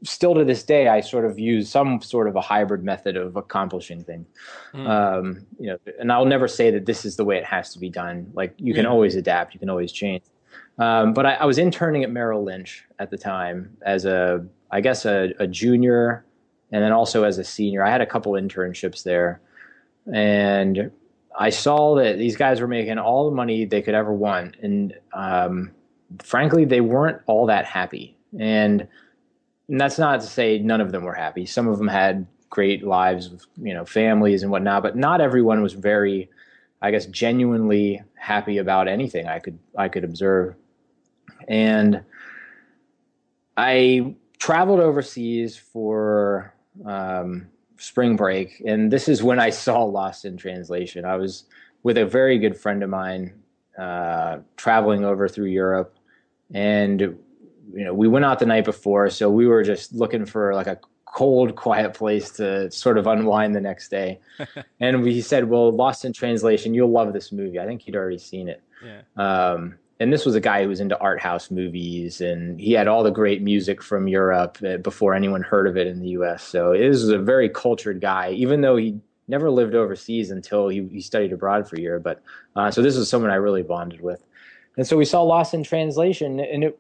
still 0.04 0.34
to 0.34 0.44
this 0.44 0.64
day 0.64 0.88
I 0.88 1.02
sort 1.02 1.26
of 1.26 1.38
use 1.38 1.70
some 1.70 2.02
sort 2.02 2.28
of 2.28 2.36
a 2.36 2.42
hybrid 2.42 2.84
method 2.84 3.16
of 3.16 3.36
accomplishing 3.36 4.04
things. 4.04 4.28
Mm. 4.74 4.88
Um, 4.88 5.46
you 5.60 5.68
know, 5.68 5.78
and 6.00 6.12
I'll 6.12 6.26
never 6.26 6.48
say 6.48 6.72
that 6.72 6.86
this 6.86 7.06
is 7.06 7.16
the 7.16 7.26
way 7.26 7.38
it 7.38 7.46
has 7.46 7.74
to 7.74 7.80
be 7.80 7.90
done. 7.90 8.32
Like 8.34 8.54
you 8.58 8.74
can 8.74 8.86
always 8.86 9.16
adapt, 9.16 9.54
you 9.54 9.60
can 9.60 9.70
always 9.70 9.92
change. 9.92 10.24
Um, 10.80 11.14
but 11.14 11.26
I, 11.26 11.34
I, 11.34 11.46
was 11.46 11.58
interning 11.58 12.04
at 12.04 12.12
Merrill 12.12 12.44
Lynch 12.44 12.86
at 13.00 13.10
the 13.10 13.18
time 13.18 13.76
as 13.82 14.06
a, 14.06 14.46
I 14.70 14.80
guess, 14.80 15.06
a, 15.06 15.34
a, 15.40 15.48
junior, 15.48 16.24
and 16.72 16.84
then 16.84 16.92
also 16.92 17.24
as 17.24 17.40
a 17.40 17.44
senior. 17.44 17.84
I 17.84 17.90
had 17.90 18.02
a 18.02 18.06
couple 18.06 18.34
internships 18.34 19.02
there, 19.02 19.42
and 20.14 20.92
I 21.38 21.50
saw 21.50 21.96
that 21.96 22.20
these 22.20 22.36
guys 22.36 22.62
were 22.62 22.68
making 22.68 23.00
all 23.00 23.28
the 23.28 23.36
money 23.36 23.66
they 23.66 23.82
could 23.82 23.96
ever 23.96 24.14
want, 24.14 24.58
and 24.62 24.94
um, 25.14 25.72
frankly, 26.24 26.64
they 26.64 26.82
weren't 26.82 27.22
all 27.26 27.48
that 27.48 27.66
happy. 27.66 28.16
And, 28.40 28.88
and 29.70 29.80
that's 29.80 30.00
not 30.00 30.22
to 30.22 30.28
say 30.28 30.60
none 30.60 30.82
of 30.82 30.92
them 30.92 31.04
were 31.04 31.14
happy. 31.14 31.46
Some 31.46 31.68
of 31.68 31.78
them 31.78 31.88
had 31.88 32.26
great 32.50 32.84
lives 32.84 33.30
with 33.30 33.46
you 33.58 33.74
know 33.74 33.86
families 33.86 34.44
and 34.44 34.52
whatnot, 34.52 34.84
but 34.84 34.96
not 34.96 35.22
everyone 35.22 35.62
was 35.62 35.74
very, 35.74 36.30
I 36.82 36.92
guess, 36.92 37.06
genuinely 37.08 38.02
happy 38.16 38.58
about 38.58 38.88
anything 38.88 39.28
I 39.28 39.40
could 39.40 39.60
I 39.78 39.90
could 39.90 40.04
observe. 40.04 40.56
And 41.48 42.04
I 43.58 44.16
traveled 44.40 44.80
overseas 44.80 45.58
for 45.58 46.54
um, 46.86 47.48
spring 47.78 48.16
break, 48.16 48.62
and 48.66 48.92
this 48.92 49.10
is 49.10 49.22
when 49.22 49.40
I 49.40 49.50
saw 49.50 49.84
Lost 49.84 50.26
in 50.26 50.38
Translation. 50.38 51.04
I 51.04 51.18
was 51.18 51.46
with 51.84 51.98
a 51.98 52.06
very 52.06 52.40
good 52.40 52.58
friend 52.58 52.84
of 52.84 52.90
mine 52.90 53.34
uh, 53.78 54.40
traveling 54.56 55.04
over 55.04 55.28
through 55.28 55.48
Europe, 55.48 55.98
and 56.54 57.18
you 57.74 57.84
know 57.84 57.94
we 57.94 58.08
went 58.08 58.26
out 58.26 58.40
the 58.40 58.46
night 58.46 58.66
before, 58.66 59.10
so 59.10 59.30
we 59.30 59.48
were 59.48 59.64
just 59.64 59.94
looking 59.94 60.26
for 60.26 60.54
like 60.54 60.68
a 60.68 60.80
cold, 61.06 61.56
quiet 61.56 61.94
place 61.94 62.32
to 62.32 62.70
sort 62.72 62.98
of 62.98 63.08
unwind 63.08 63.56
the 63.56 63.62
next 63.62 63.90
day. 63.90 64.20
and 64.80 65.04
we 65.04 65.22
said, 65.22 65.50
"Well, 65.50 65.72
Lost 65.72 66.06
in 66.06 66.14
Translation, 66.14 66.74
you'll 66.74 66.92
love 66.92 67.14
this 67.14 67.32
movie." 67.32 67.60
I 67.60 67.66
think 67.66 67.82
he'd 67.82 67.96
already 67.96 68.20
seen 68.20 68.50
it. 68.50 68.62
Yeah. 68.84 69.02
Um, 69.16 69.76
and 70.00 70.14
this 70.14 70.26
was 70.26 70.36
a 70.36 70.40
guy 70.40 70.62
who 70.62 70.70
was 70.70 70.80
into 70.80 70.98
art 71.00 71.20
house 71.20 71.50
movies 71.50 72.22
and 72.22 72.60
he 72.60 72.74
had 72.74 72.88
all 72.88 73.02
the 73.02 73.10
great 73.10 73.42
music 73.42 73.82
from 73.82 74.08
Europe 74.08 74.60
uh, 74.64 74.78
before 74.78 75.16
anyone 75.16 75.42
heard 75.42 75.68
of 75.68 75.76
it 75.76 75.88
in 75.88 76.00
the 76.00 76.10
US. 76.10 76.44
So 76.44 76.74
this 76.74 77.02
was 77.02 77.10
a 77.10 77.18
very 77.18 77.50
cultured 77.50 78.00
guy, 78.00 78.32
even 78.32 78.62
though 78.62 78.76
he 78.76 79.00
never 79.28 79.50
lived 79.50 79.76
overseas 79.76 80.32
until 80.32 80.68
he, 80.68 80.88
he 80.92 81.02
studied 81.02 81.34
abroad 81.34 81.68
for 81.68 81.76
a 81.76 81.82
year. 81.82 82.00
But 82.00 82.22
uh, 82.56 82.72
so 82.72 82.82
this 82.82 82.96
was 82.96 83.10
someone 83.10 83.32
I 83.32 83.36
really 83.36 83.64
bonded 83.64 84.02
with. 84.02 84.24
And 84.78 84.86
so 84.86 84.96
we 84.96 85.06
saw 85.06 85.24
Lost 85.24 85.56
in 85.56 85.64
Translation, 85.64 86.40
and 86.40 86.64
it, 86.66 86.80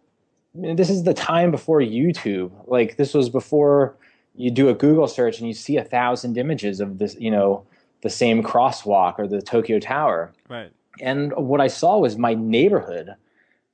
this 0.58 0.90
is 0.90 1.04
the 1.04 1.14
time 1.14 1.52
before 1.52 1.80
YouTube. 1.80 2.52
Like 2.68 2.98
this 2.98 3.14
was 3.14 3.30
before 3.30 3.96
you 4.36 4.52
do 4.52 4.70
a 4.70 4.74
Google 4.74 5.08
search 5.08 5.40
and 5.40 5.48
you 5.48 5.54
see 5.54 5.78
a 5.78 5.84
thousand 5.84 6.38
images 6.38 6.80
of 6.80 7.00
this, 7.00 7.16
you 7.20 7.32
know, 7.32 7.66
the 8.02 8.10
same 8.10 8.44
crosswalk 8.44 9.16
or 9.18 9.28
the 9.28 9.42
Tokyo 9.42 9.80
Tower. 9.80 10.34
Right 10.50 10.72
and 11.02 11.34
what 11.36 11.62
I 11.62 11.68
saw 11.68 11.98
was 11.98 12.18
my 12.18 12.34
neighborhood 12.34 13.16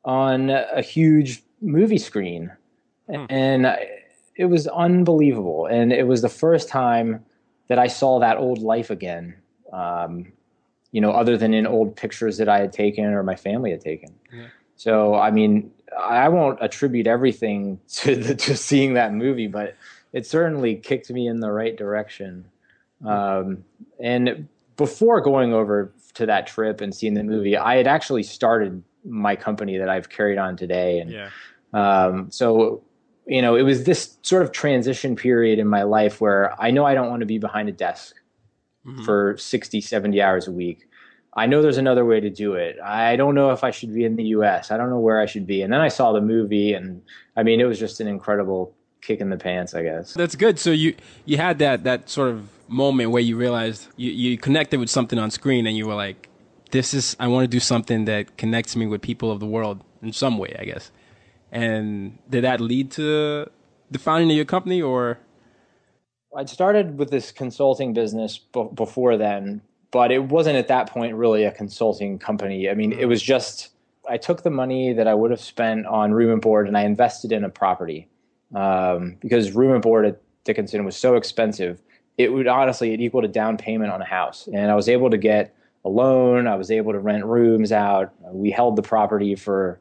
on 0.05 0.49
a 0.49 0.81
huge 0.81 1.43
movie 1.61 1.97
screen, 1.97 2.51
hmm. 3.07 3.25
and 3.29 3.77
it 4.35 4.45
was 4.45 4.67
unbelievable. 4.67 5.65
And 5.67 5.93
it 5.93 6.07
was 6.07 6.21
the 6.21 6.29
first 6.29 6.67
time 6.67 7.23
that 7.67 7.79
I 7.79 7.87
saw 7.87 8.19
that 8.19 8.37
old 8.37 8.59
life 8.59 8.89
again. 8.89 9.35
Um, 9.71 10.33
you 10.91 11.01
know, 11.01 11.11
other 11.11 11.37
than 11.37 11.53
in 11.53 11.65
old 11.65 11.95
pictures 11.95 12.37
that 12.37 12.47
I 12.47 12.59
had 12.59 12.71
taken 12.71 13.05
or 13.05 13.23
my 13.23 13.35
family 13.35 13.71
had 13.71 13.81
taken. 13.81 14.13
Yeah. 14.31 14.47
So, 14.75 15.15
I 15.15 15.31
mean, 15.31 15.71
I 15.99 16.29
won't 16.29 16.59
attribute 16.61 17.07
everything 17.07 17.79
to 17.93 18.15
the, 18.15 18.35
to 18.35 18.57
seeing 18.57 18.93
that 18.95 19.13
movie, 19.13 19.47
but 19.47 19.75
it 20.11 20.25
certainly 20.25 20.75
kicked 20.75 21.09
me 21.09 21.27
in 21.27 21.39
the 21.39 21.51
right 21.51 21.75
direction. 21.75 22.45
Um, 23.05 23.65
and 23.99 24.47
before 24.77 25.21
going 25.21 25.53
over 25.53 25.91
to 26.13 26.25
that 26.25 26.47
trip 26.47 26.81
and 26.81 26.93
seeing 26.93 27.15
the 27.15 27.23
movie, 27.23 27.57
I 27.57 27.75
had 27.75 27.87
actually 27.87 28.23
started 28.23 28.83
my 29.03 29.35
company 29.35 29.77
that 29.77 29.89
I've 29.89 30.09
carried 30.09 30.37
on 30.37 30.55
today. 30.55 30.99
And 30.99 31.11
yeah. 31.11 31.29
um, 31.73 32.31
so, 32.31 32.81
you 33.25 33.41
know, 33.41 33.55
it 33.55 33.63
was 33.63 33.83
this 33.83 34.17
sort 34.21 34.43
of 34.43 34.51
transition 34.51 35.15
period 35.15 35.59
in 35.59 35.67
my 35.67 35.83
life 35.83 36.21
where 36.21 36.59
I 36.61 36.71
know 36.71 36.85
I 36.85 36.93
don't 36.93 37.09
want 37.09 37.21
to 37.21 37.25
be 37.25 37.39
behind 37.39 37.69
a 37.69 37.73
desk 37.73 38.15
mm-hmm. 38.85 39.03
for 39.03 39.35
60, 39.37 39.81
70 39.81 40.21
hours 40.21 40.47
a 40.47 40.51
week. 40.51 40.87
I 41.35 41.47
know 41.47 41.61
there's 41.61 41.77
another 41.77 42.05
way 42.05 42.19
to 42.19 42.29
do 42.29 42.53
it. 42.53 42.77
I 42.83 43.15
don't 43.15 43.33
know 43.33 43.51
if 43.51 43.63
I 43.63 43.71
should 43.71 43.93
be 43.93 44.05
in 44.05 44.15
the 44.15 44.23
US. 44.35 44.71
I 44.71 44.77
don't 44.77 44.89
know 44.89 44.99
where 44.99 45.19
I 45.19 45.25
should 45.25 45.47
be. 45.47 45.61
And 45.61 45.73
then 45.73 45.81
I 45.81 45.87
saw 45.87 46.11
the 46.11 46.21
movie 46.21 46.73
and 46.73 47.01
I 47.35 47.43
mean 47.43 47.59
it 47.59 47.65
was 47.65 47.79
just 47.79 47.99
an 47.99 48.07
incredible 48.07 48.75
kick 49.01 49.19
in 49.19 49.29
the 49.29 49.37
pants, 49.37 49.73
I 49.73 49.83
guess. 49.83 50.13
That's 50.13 50.35
good. 50.35 50.59
So 50.59 50.71
you 50.71 50.95
you 51.25 51.37
had 51.37 51.59
that 51.59 51.83
that 51.83 52.09
sort 52.09 52.29
of 52.29 52.49
moment 52.67 53.11
where 53.11 53.21
you 53.21 53.37
realized 53.37 53.87
you, 53.97 54.11
you 54.11 54.37
connected 54.37 54.79
with 54.79 54.89
something 54.89 55.19
on 55.19 55.31
screen 55.31 55.67
and 55.67 55.75
you 55.77 55.87
were 55.87 55.95
like, 55.95 56.29
this 56.71 56.93
is, 56.93 57.15
I 57.19 57.27
want 57.27 57.43
to 57.43 57.47
do 57.47 57.59
something 57.59 58.05
that 58.05 58.35
connects 58.37 58.75
me 58.75 58.87
with 58.87 59.01
people 59.01 59.31
of 59.31 59.39
the 59.39 59.45
world 59.45 59.81
in 60.01 60.11
some 60.11 60.37
way, 60.37 60.55
I 60.59 60.65
guess. 60.65 60.91
And 61.51 62.17
did 62.29 62.43
that 62.43 62.59
lead 62.59 62.91
to 62.93 63.47
the 63.91 63.99
founding 63.99 64.31
of 64.31 64.35
your 64.35 64.45
company 64.45 64.81
or? 64.81 65.19
I'd 66.35 66.49
started 66.49 66.97
with 66.97 67.11
this 67.11 67.31
consulting 67.31 67.93
business 67.93 68.39
b- 68.39 68.69
before 68.73 69.17
then, 69.17 69.61
but 69.93 70.11
it 70.11 70.23
wasn't 70.23 70.57
at 70.57 70.67
that 70.67 70.89
point 70.89 71.15
really 71.15 71.45
a 71.45 71.51
consulting 71.51 72.19
company. 72.19 72.69
I 72.69 72.73
mean, 72.73 72.91
it 72.91 73.05
was 73.05 73.21
just, 73.21 73.69
I 74.09 74.17
took 74.17 74.43
the 74.43 74.49
money 74.49 74.91
that 74.91 75.07
I 75.07 75.13
would 75.13 75.31
have 75.31 75.39
spent 75.39 75.85
on 75.85 76.11
room 76.11 76.31
and 76.31 76.41
board 76.41 76.67
and 76.67 76.77
I 76.77 76.81
invested 76.81 77.31
in 77.31 77.45
a 77.45 77.49
property. 77.49 78.09
Um, 78.53 79.15
because 79.21 79.53
room 79.53 79.71
and 79.71 79.81
board 79.81 80.05
at 80.05 80.21
Dickinson 80.43 80.83
was 80.83 80.97
so 80.97 81.15
expensive 81.15 81.81
it 82.17 82.31
would 82.31 82.47
honestly 82.47 82.93
it 82.93 83.01
equaled 83.01 83.25
a 83.25 83.27
down 83.27 83.57
payment 83.57 83.91
on 83.91 84.01
a 84.01 84.05
house. 84.05 84.47
And 84.53 84.69
i 84.69 84.75
was 84.75 84.89
able 84.89 85.09
to 85.09 85.17
get 85.17 85.55
a 85.85 85.89
loan. 85.89 86.47
I 86.47 86.55
was 86.55 86.71
able 86.71 86.93
to 86.93 86.99
rent 86.99 87.25
rooms 87.25 87.71
out. 87.71 88.13
We 88.31 88.51
held 88.51 88.75
the 88.75 88.81
property 88.81 89.35
for 89.35 89.79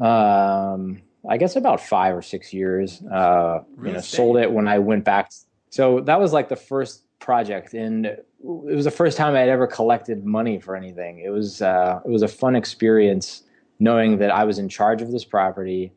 um, 0.00 1.02
i 1.28 1.36
guess 1.36 1.56
about 1.56 1.80
five 1.80 2.14
or 2.14 2.22
six 2.22 2.52
years. 2.52 3.02
Uh, 3.02 3.60
you 3.82 3.92
know 3.92 4.00
sold 4.00 4.36
it 4.36 4.50
when 4.50 4.68
i 4.68 4.78
went 4.78 5.04
back. 5.04 5.32
So 5.70 6.00
that 6.00 6.20
was 6.20 6.32
like 6.32 6.48
the 6.48 6.56
first 6.56 7.04
project. 7.18 7.74
And 7.74 8.16
it 8.40 8.74
was 8.74 8.84
the 8.84 8.90
first 8.90 9.16
time 9.16 9.34
i 9.34 9.40
had 9.40 9.48
ever 9.48 9.66
collected 9.66 10.24
money 10.24 10.60
for 10.60 10.76
anything. 10.76 11.18
It 11.18 11.30
was 11.30 11.60
uh, 11.62 12.00
it 12.04 12.10
was 12.10 12.22
a 12.22 12.28
fun 12.28 12.54
experience 12.56 13.42
knowing 13.80 14.18
that 14.18 14.30
i 14.30 14.44
was 14.44 14.58
in 14.58 14.68
charge 14.68 15.02
of 15.02 15.12
this 15.12 15.24
property 15.24 15.92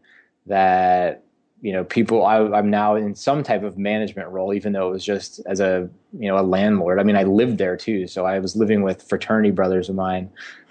that 0.46 1.24
you 1.62 1.72
know 1.72 1.84
people 1.84 2.26
I, 2.26 2.60
am 2.60 2.70
now 2.70 2.96
in 2.96 3.14
some 3.16 3.44
type 3.44 3.64
of 3.64 3.78
management 3.78 4.30
role 4.30 4.54
even 4.54 4.74
though 4.74 4.88
it 4.88 4.92
was 4.92 5.06
just 5.06 5.40
as 5.46 5.60
a 5.60 5.90
you 6.18 6.28
know 6.28 6.40
a 6.40 6.42
landlord. 6.42 7.00
I 7.00 7.04
mean 7.04 7.16
i 7.16 7.24
lived 7.24 7.58
there 7.58 7.78
too 7.78 8.08
so 8.08 8.26
i 8.26 8.40
was 8.40 8.56
living 8.56 8.82
with 8.82 9.04
fraternity 9.04 9.52
brothers 9.52 9.90
of 9.90 9.96
mine. 9.96 10.30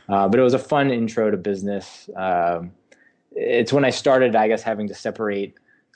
Uh, 0.08 0.26
but 0.28 0.40
it 0.40 0.42
was 0.42 0.54
a 0.54 0.58
fun 0.58 0.90
intro 0.90 1.30
to 1.30 1.36
business. 1.36 2.10
Um, 2.16 2.72
it's 3.32 3.72
when 3.72 3.84
i 3.84 3.90
started 3.90 4.34
i 4.34 4.48
guess 4.48 4.62
having 4.62 4.88
to 4.88 4.94
separate 4.94 5.54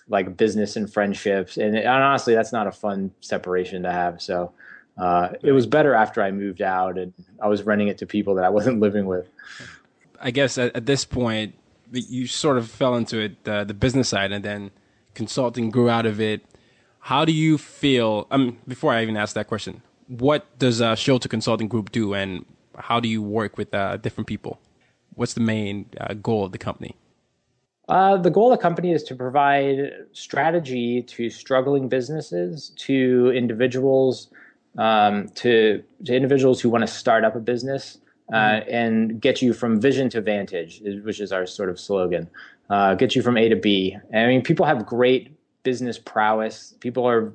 like 0.08 0.36
business 0.36 0.76
and 0.76 0.92
friendships. 0.92 1.56
And, 1.56 1.76
and 1.76 1.88
honestly 1.88 2.34
that's 2.34 2.52
not 2.52 2.68
a 2.68 2.72
fun 2.72 3.10
separation 3.20 3.82
to 3.82 3.90
have 3.90 4.22
so 4.22 4.52
uh, 4.96 5.28
it 5.42 5.52
was 5.52 5.66
better 5.66 5.94
after 5.94 6.22
i 6.22 6.30
moved 6.30 6.62
out 6.62 6.98
and 6.98 7.12
i 7.42 7.48
was 7.48 7.62
renting 7.62 7.88
it 7.88 7.98
to 7.98 8.06
people 8.06 8.34
that 8.34 8.44
i 8.44 8.48
wasn't 8.48 8.78
living 8.86 9.06
with 9.06 9.28
i 10.20 10.30
guess 10.30 10.58
at, 10.58 10.74
at 10.76 10.86
this 10.86 11.04
point 11.04 11.54
you 11.92 12.26
sort 12.26 12.58
of 12.58 12.68
fell 12.68 12.96
into 12.96 13.18
it 13.18 13.36
uh, 13.46 13.64
the 13.64 13.74
business 13.74 14.08
side 14.08 14.32
and 14.32 14.44
then 14.44 14.70
consulting 15.14 15.70
grew 15.70 15.88
out 15.88 16.06
of 16.06 16.20
it. 16.20 16.44
How 17.00 17.24
do 17.24 17.32
you 17.32 17.58
feel? 17.58 18.26
Um, 18.30 18.58
before 18.66 18.92
I 18.92 19.02
even 19.02 19.16
ask 19.16 19.34
that 19.34 19.46
question, 19.46 19.82
what 20.08 20.58
does 20.58 20.80
uh, 20.80 20.94
Schulte 20.94 21.28
Consulting 21.28 21.68
Group 21.68 21.92
do, 21.92 22.14
and 22.14 22.44
how 22.76 23.00
do 23.00 23.08
you 23.08 23.22
work 23.22 23.56
with 23.56 23.74
uh, 23.74 23.96
different 23.98 24.26
people? 24.26 24.60
What's 25.14 25.34
the 25.34 25.40
main 25.40 25.86
uh, 26.00 26.14
goal 26.14 26.44
of 26.44 26.52
the 26.52 26.58
company? 26.58 26.96
Uh, 27.88 28.16
the 28.16 28.30
goal 28.30 28.50
of 28.50 28.58
the 28.58 28.62
company 28.62 28.92
is 28.92 29.02
to 29.04 29.14
provide 29.14 29.92
strategy 30.12 31.02
to 31.02 31.28
struggling 31.28 31.88
businesses, 31.88 32.70
to 32.76 33.30
individuals, 33.34 34.30
um, 34.78 35.28
to, 35.36 35.82
to 36.04 36.14
individuals 36.14 36.60
who 36.60 36.68
want 36.68 36.82
to 36.82 36.92
start 36.92 37.24
up 37.24 37.36
a 37.36 37.40
business, 37.40 37.98
uh, 38.32 38.36
mm-hmm. 38.36 38.74
and 38.74 39.20
get 39.20 39.42
you 39.42 39.52
from 39.52 39.80
vision 39.80 40.08
to 40.10 40.20
vantage, 40.20 40.82
which 41.04 41.20
is 41.20 41.30
our 41.32 41.46
sort 41.46 41.68
of 41.68 41.78
slogan 41.78 42.28
uh, 42.70 42.94
get 42.94 43.14
you 43.14 43.22
from 43.22 43.36
A 43.36 43.48
to 43.48 43.56
B. 43.56 43.96
And 44.10 44.26
I 44.26 44.28
mean, 44.28 44.42
people 44.42 44.66
have 44.66 44.86
great 44.86 45.36
business 45.62 45.98
prowess. 45.98 46.74
People 46.80 47.06
are 47.08 47.32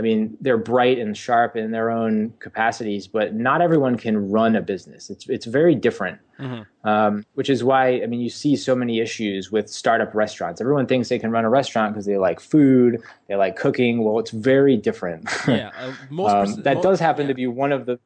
I 0.00 0.02
mean, 0.02 0.38
they're 0.40 0.56
bright 0.56 0.98
and 0.98 1.14
sharp 1.14 1.56
in 1.56 1.72
their 1.72 1.90
own 1.90 2.32
capacities, 2.38 3.06
but 3.06 3.34
not 3.34 3.60
everyone 3.60 3.98
can 3.98 4.30
run 4.30 4.56
a 4.56 4.62
business. 4.62 5.10
It's 5.10 5.28
it's 5.28 5.44
very 5.44 5.74
different, 5.74 6.20
mm-hmm. 6.38 6.88
um, 6.88 7.26
which 7.34 7.50
is 7.50 7.62
why 7.62 8.00
I 8.00 8.06
mean 8.06 8.20
you 8.20 8.30
see 8.30 8.56
so 8.56 8.74
many 8.74 8.98
issues 8.98 9.52
with 9.52 9.68
startup 9.68 10.14
restaurants. 10.14 10.58
Everyone 10.58 10.86
thinks 10.86 11.10
they 11.10 11.18
can 11.18 11.30
run 11.30 11.44
a 11.44 11.50
restaurant 11.50 11.92
because 11.92 12.06
they 12.06 12.16
like 12.16 12.40
food, 12.40 13.02
they 13.28 13.36
like 13.36 13.56
cooking. 13.56 14.02
Well, 14.02 14.18
it's 14.18 14.30
very 14.30 14.78
different. 14.78 15.28
Yeah, 15.46 15.70
uh, 15.78 15.92
most 16.10 16.56
um, 16.56 16.62
that 16.62 16.76
most, 16.76 16.82
does 16.82 17.00
happen 17.00 17.24
yeah. 17.24 17.28
to 17.28 17.34
be 17.34 17.46
one 17.46 17.70
of 17.70 17.84
the. 17.84 17.98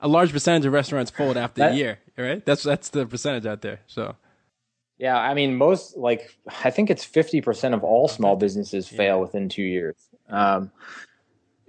A 0.00 0.06
large 0.06 0.30
percentage 0.30 0.64
of 0.66 0.72
restaurants 0.72 1.10
fold 1.10 1.36
after 1.36 1.62
that, 1.62 1.72
a 1.72 1.76
year, 1.76 1.98
right? 2.16 2.46
That's 2.46 2.62
that's 2.62 2.90
the 2.90 3.06
percentage 3.06 3.44
out 3.44 3.62
there. 3.62 3.80
So. 3.88 4.14
Yeah, 4.98 5.18
I 5.18 5.34
mean, 5.34 5.56
most 5.56 5.96
like 5.96 6.38
I 6.62 6.70
think 6.70 6.90
it's 6.90 7.04
fifty 7.04 7.40
percent 7.40 7.74
of 7.74 7.82
all 7.82 8.06
small 8.06 8.36
businesses 8.36 8.86
fail 8.86 9.16
yeah. 9.16 9.22
within 9.22 9.48
two 9.48 9.64
years. 9.64 9.96
Um, 10.28 10.70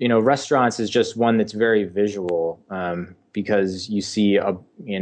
you 0.01 0.07
know, 0.07 0.19
restaurants 0.19 0.79
is 0.79 0.89
just 0.89 1.15
one 1.15 1.37
that's 1.37 1.53
very 1.53 1.83
visual 1.83 2.59
um, 2.71 3.15
because 3.33 3.87
you 3.87 4.01
see 4.01 4.35
a 4.35 4.57
you 4.83 4.99
know. 4.99 5.01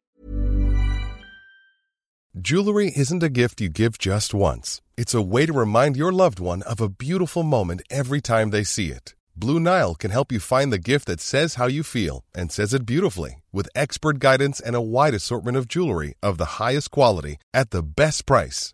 Jewelry 2.39 2.91
isn't 2.96 3.24
a 3.24 3.29
gift 3.29 3.62
you 3.62 3.70
give 3.70 3.98
just 3.98 4.34
once. 4.34 4.82
It's 4.98 5.13
a 5.13 5.22
way 5.22 5.46
to 5.46 5.53
remind 5.53 5.96
your 5.96 6.12
loved 6.12 6.41
one 6.41 6.63
of 6.63 6.82
a 6.82 6.89
beautiful 6.89 7.44
moment 7.44 7.82
every 7.89 8.20
time 8.20 8.50
they 8.50 8.65
see 8.65 8.89
it. 8.89 9.15
Blue 9.38 9.60
Nile 9.60 9.96
can 9.96 10.12
help 10.12 10.34
you 10.34 10.39
find 10.41 10.72
the 10.72 10.77
gift 10.91 11.06
that 11.08 11.22
says 11.22 11.56
how 11.56 11.68
you 11.68 11.82
feel 11.82 12.25
and 12.36 12.51
says 12.51 12.74
it 12.74 12.86
beautifully 12.86 13.41
with 13.53 13.70
expert 13.74 14.20
guidance 14.20 14.60
and 14.60 14.75
a 14.75 14.82
wide 14.82 15.13
assortment 15.13 15.56
of 15.56 15.70
jewelry 15.70 16.13
of 16.22 16.38
the 16.38 16.60
highest 16.60 16.91
quality 16.91 17.38
at 17.53 17.72
the 17.72 17.82
best 17.82 18.25
price. 18.25 18.74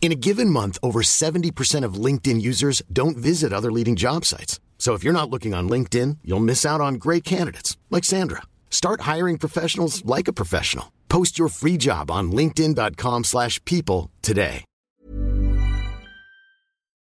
In 0.00 0.10
a 0.10 0.14
given 0.14 0.48
month, 0.48 0.78
over 0.82 1.02
70% 1.02 1.84
of 1.84 2.02
LinkedIn 2.04 2.40
users 2.40 2.80
don't 2.90 3.18
visit 3.18 3.52
other 3.52 3.70
leading 3.70 3.94
job 3.94 4.24
sites. 4.24 4.58
So 4.78 4.94
if 4.94 5.04
you're 5.04 5.12
not 5.12 5.28
looking 5.28 5.52
on 5.52 5.68
LinkedIn, 5.68 6.18
you'll 6.24 6.40
miss 6.40 6.64
out 6.64 6.80
on 6.80 6.94
great 6.94 7.24
candidates 7.24 7.76
like 7.90 8.04
Sandra. 8.04 8.42
Start 8.70 9.02
hiring 9.02 9.36
professionals 9.38 10.02
like 10.06 10.28
a 10.28 10.32
professional. 10.32 10.92
Post 11.10 11.38
your 11.38 11.48
free 11.48 11.76
job 11.76 12.10
on 12.10 12.32
linkedin.com/people 12.32 14.10
today. 14.22 14.64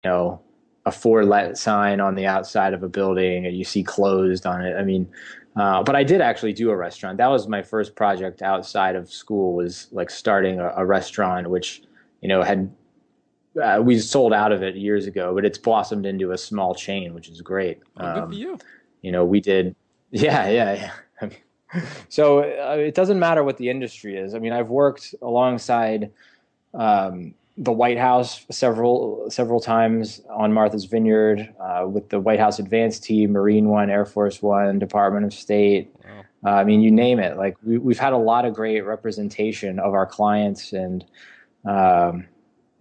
You 0.04 0.10
know, 0.10 0.40
a 0.84 0.92
for 0.92 1.24
let 1.24 1.56
sign 1.56 2.00
on 2.00 2.14
the 2.14 2.26
outside 2.26 2.74
of 2.74 2.82
a 2.82 2.88
building 2.88 3.46
and 3.46 3.56
you 3.56 3.64
see 3.64 3.84
closed 3.84 4.44
on 4.46 4.60
it. 4.62 4.76
I 4.76 4.82
mean, 4.82 5.08
uh, 5.56 5.82
but 5.82 5.94
I 5.94 6.02
did 6.02 6.20
actually 6.20 6.52
do 6.52 6.70
a 6.70 6.76
restaurant. 6.76 7.18
That 7.18 7.28
was 7.28 7.46
my 7.46 7.62
first 7.62 7.94
project 7.94 8.42
outside 8.42 8.96
of 8.96 9.10
school 9.10 9.54
was 9.54 9.88
like 9.92 10.10
starting 10.10 10.60
a, 10.60 10.72
a 10.76 10.84
restaurant 10.84 11.48
which, 11.48 11.82
you 12.20 12.28
know, 12.28 12.42
had 12.42 12.70
uh, 13.60 13.80
we 13.82 13.98
sold 13.98 14.32
out 14.32 14.52
of 14.52 14.62
it 14.62 14.76
years 14.76 15.06
ago, 15.06 15.34
but 15.34 15.44
it's 15.44 15.58
blossomed 15.58 16.06
into 16.06 16.32
a 16.32 16.38
small 16.38 16.74
chain, 16.74 17.14
which 17.14 17.28
is 17.28 17.40
great. 17.40 17.80
Um, 17.96 18.14
good 18.14 18.20
for 18.20 18.24
um, 18.24 18.32
you. 18.32 18.58
You 19.02 19.12
know, 19.12 19.24
we 19.24 19.40
did. 19.40 19.74
Yeah, 20.14 20.46
yeah, 20.50 20.92
yeah. 21.22 21.30
so 22.10 22.40
uh, 22.40 22.76
it 22.76 22.94
doesn't 22.94 23.18
matter 23.18 23.42
what 23.42 23.56
the 23.56 23.70
industry 23.70 24.18
is. 24.18 24.34
I 24.34 24.38
mean, 24.38 24.52
I've 24.52 24.68
worked 24.68 25.14
alongside 25.22 26.10
um, 26.74 27.32
the 27.56 27.72
White 27.72 27.96
House 27.96 28.44
several 28.50 29.30
several 29.30 29.58
times 29.58 30.20
on 30.28 30.52
Martha's 30.52 30.84
Vineyard 30.84 31.48
uh, 31.58 31.86
with 31.88 32.10
the 32.10 32.20
White 32.20 32.40
House 32.40 32.58
Advanced 32.58 33.04
Team, 33.04 33.32
Marine 33.32 33.70
One, 33.70 33.88
Air 33.88 34.04
Force 34.04 34.42
One, 34.42 34.78
Department 34.78 35.24
of 35.24 35.32
State. 35.32 35.90
Wow. 36.04 36.24
Uh, 36.44 36.56
I 36.56 36.64
mean, 36.64 36.82
you 36.82 36.90
name 36.90 37.18
it. 37.18 37.38
Like 37.38 37.56
we, 37.64 37.94
have 37.94 37.98
had 37.98 38.12
a 38.12 38.18
lot 38.18 38.44
of 38.44 38.52
great 38.52 38.82
representation 38.82 39.78
of 39.78 39.94
our 39.94 40.04
clients 40.04 40.74
and. 40.74 41.06
Um, 41.64 42.26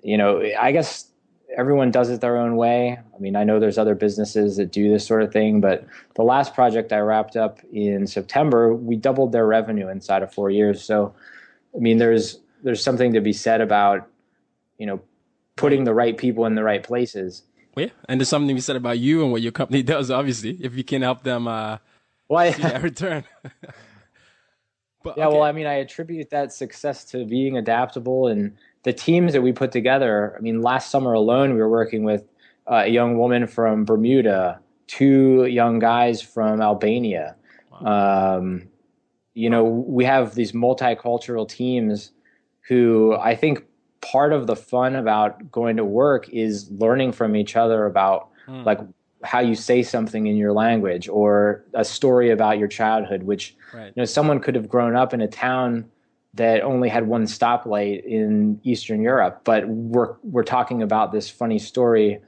you 0.04 0.18
know, 0.18 0.44
I 0.60 0.72
guess 0.72 1.12
everyone 1.56 1.92
does 1.92 2.10
it 2.10 2.22
their 2.22 2.38
own 2.38 2.56
way. 2.56 3.00
I 3.16 3.20
mean, 3.20 3.36
I 3.36 3.44
know 3.44 3.60
there's 3.60 3.78
other 3.78 3.96
businesses 3.96 4.58
that 4.58 4.72
do 4.72 4.90
this 4.90 5.06
sort 5.06 5.22
of 5.22 5.32
thing, 5.32 5.62
but 5.62 5.86
the 6.16 6.24
last 6.24 6.54
project 6.54 6.94
I 6.94 7.00
wrapped 7.00 7.36
up 7.36 7.60
in 7.72 8.08
September, 8.08 8.74
we 8.74 8.96
doubled 8.96 9.32
their 9.32 9.46
revenue 9.46 9.90
inside 9.90 10.24
of 10.24 10.34
four 10.34 10.50
years. 10.50 10.84
So, 10.84 11.14
I 11.76 11.80
mean, 11.80 11.98
there's 11.98 12.40
there's 12.64 12.84
something 12.84 13.14
to 13.14 13.22
be 13.22 13.34
said 13.34 13.60
about, 13.60 14.08
you 14.78 14.86
know, 14.86 15.02
putting 15.56 15.84
the 15.84 15.94
right 15.94 16.18
people 16.18 16.46
in 16.46 16.56
the 16.56 16.64
right 16.64 16.84
places. 16.84 17.44
Well, 17.76 17.86
yeah, 17.86 17.92
and 18.08 18.20
there's 18.20 18.30
something 18.30 18.50
to 18.50 18.54
be 18.54 18.62
said 18.62 18.76
about 18.76 19.00
you 19.00 19.24
and 19.24 19.32
what 19.32 19.42
your 19.42 19.52
company 19.52 19.84
does. 19.96 20.12
Obviously, 20.12 20.52
if 20.62 20.76
you 20.76 20.84
can 20.84 21.02
help 21.02 21.24
them, 21.24 21.48
uh, 21.48 21.78
well, 22.28 22.52
see 22.54 22.62
that 22.62 22.82
return. 22.84 23.24
but, 25.04 25.18
yeah, 25.18 25.28
okay. 25.28 25.36
well, 25.36 25.44
I 25.44 25.52
mean, 25.52 25.68
I 25.68 25.76
attribute 25.76 26.30
that 26.30 26.54
success 26.54 27.04
to 27.06 27.26
being 27.26 27.58
adaptable 27.58 28.28
and 28.28 28.56
the 28.84 28.94
teams 28.94 29.34
that 29.34 29.42
we 29.42 29.52
put 29.52 29.72
together, 29.72 30.36
I 30.38 30.42
mean, 30.42 30.62
last 30.62 30.90
summer 30.90 31.14
alone, 31.14 31.54
we 31.54 31.60
were 31.60 31.70
working 31.70 32.04
with 32.04 32.24
uh, 32.70 32.84
a 32.86 32.88
young 32.88 33.18
woman 33.18 33.48
from 33.48 33.86
Bermuda, 33.86 34.60
two 34.88 35.46
young 35.46 35.80
guys 35.80 36.22
from 36.22 36.62
Albania. 36.62 37.36
Wow. 37.72 38.38
Um, 38.38 38.68
you 39.34 39.50
know, 39.50 39.64
we 39.64 40.06
have 40.06 40.36
these 40.36 40.52
multicultural 40.52 41.48
teams 41.48 42.12
who 42.68 43.16
I 43.20 43.36
think 43.36 43.64
part 44.02 44.34
of 44.34 44.48
the 44.48 44.56
fun 44.56 44.96
about 44.96 45.52
going 45.52 45.78
to 45.78 45.86
work 45.86 46.28
is 46.30 46.70
learning 46.72 47.12
from 47.12 47.36
each 47.36 47.56
other 47.56 47.86
about 47.86 48.30
mm. 48.48 48.66
like 48.66 48.80
how 49.24 49.40
you 49.40 49.56
say 49.56 49.84
something 49.84 50.26
in 50.26 50.36
your 50.36 50.52
language 50.52 51.08
or 51.08 51.64
a 51.74 51.86
story 51.86 52.32
about 52.32 52.58
your 52.58 52.68
childhood, 52.68 53.24
which, 53.24 53.56
right. 53.74 53.88
you 53.88 53.94
know, 54.02 54.06
someone 54.06 54.40
could 54.40 54.56
have 54.56 54.68
grown 54.68 54.96
up 54.96 55.14
in 55.14 55.22
a 55.22 55.28
town 55.28 55.90
that 56.34 56.62
only 56.62 56.90
had 56.90 57.08
one 57.08 57.26
stoplight 57.26 58.04
in 58.06 58.60
Eastern 58.64 59.02
Europe, 59.02 59.42
but 59.44 59.68
we're 59.68 60.16
we're 60.24 60.44
talking 60.44 60.82
about 60.82 61.12
this 61.12 61.30
funny 61.30 61.60
story 61.60 62.20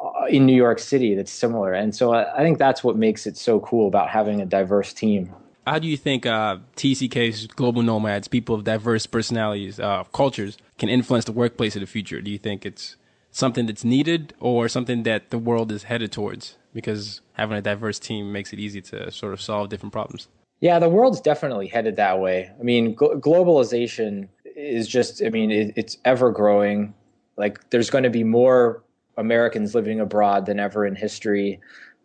uh, 0.00 0.24
in 0.30 0.46
New 0.46 0.56
York 0.56 0.78
City 0.78 1.14
that's 1.14 1.32
similar, 1.32 1.72
and 1.72 1.94
so 1.94 2.14
I, 2.14 2.38
think 2.38 2.58
that's 2.58 2.82
what 2.82 2.96
makes 2.96 3.26
it 3.26 3.36
so 3.36 3.60
cool 3.60 3.86
about 3.86 4.08
having 4.08 4.40
a 4.40 4.46
diverse 4.46 4.92
team. 4.92 5.34
How 5.66 5.78
do 5.78 5.86
you 5.86 5.96
think 5.96 6.24
uh, 6.24 6.56
TCK's 6.76 7.46
global 7.46 7.82
nomads, 7.82 8.28
people 8.28 8.54
of 8.54 8.64
diverse 8.64 9.06
personalities, 9.06 9.78
uh, 9.78 10.04
cultures, 10.04 10.56
can 10.78 10.88
influence 10.88 11.26
the 11.26 11.32
workplace 11.32 11.76
of 11.76 11.80
the 11.80 11.86
future? 11.86 12.22
Do 12.22 12.30
you 12.30 12.38
think 12.38 12.64
it's 12.64 12.96
something 13.30 13.66
that's 13.66 13.84
needed 13.84 14.32
or 14.40 14.68
something 14.68 15.02
that 15.02 15.30
the 15.30 15.38
world 15.38 15.70
is 15.70 15.84
headed 15.84 16.12
towards? 16.12 16.56
Because 16.72 17.20
having 17.34 17.58
a 17.58 17.62
diverse 17.62 17.98
team 17.98 18.32
makes 18.32 18.54
it 18.54 18.58
easy 18.58 18.80
to 18.80 19.10
sort 19.10 19.34
of 19.34 19.40
solve 19.40 19.68
different 19.68 19.92
problems. 19.92 20.28
Yeah, 20.60 20.78
the 20.78 20.88
world's 20.88 21.20
definitely 21.20 21.68
headed 21.68 21.96
that 21.96 22.20
way. 22.20 22.50
I 22.58 22.62
mean, 22.62 22.94
globalization 22.94 24.28
is 24.44 24.86
just, 24.86 25.22
I 25.22 25.30
mean, 25.30 25.50
it, 25.50 25.72
it's 25.74 25.96
ever 26.04 26.30
growing. 26.30 26.94
Like, 27.38 27.70
there's 27.70 27.88
going 27.88 28.04
to 28.04 28.10
be 28.10 28.24
more 28.24 28.82
Americans 29.16 29.74
living 29.74 30.00
abroad 30.00 30.44
than 30.44 30.60
ever 30.60 30.84
in 30.84 30.94
history. 30.94 31.60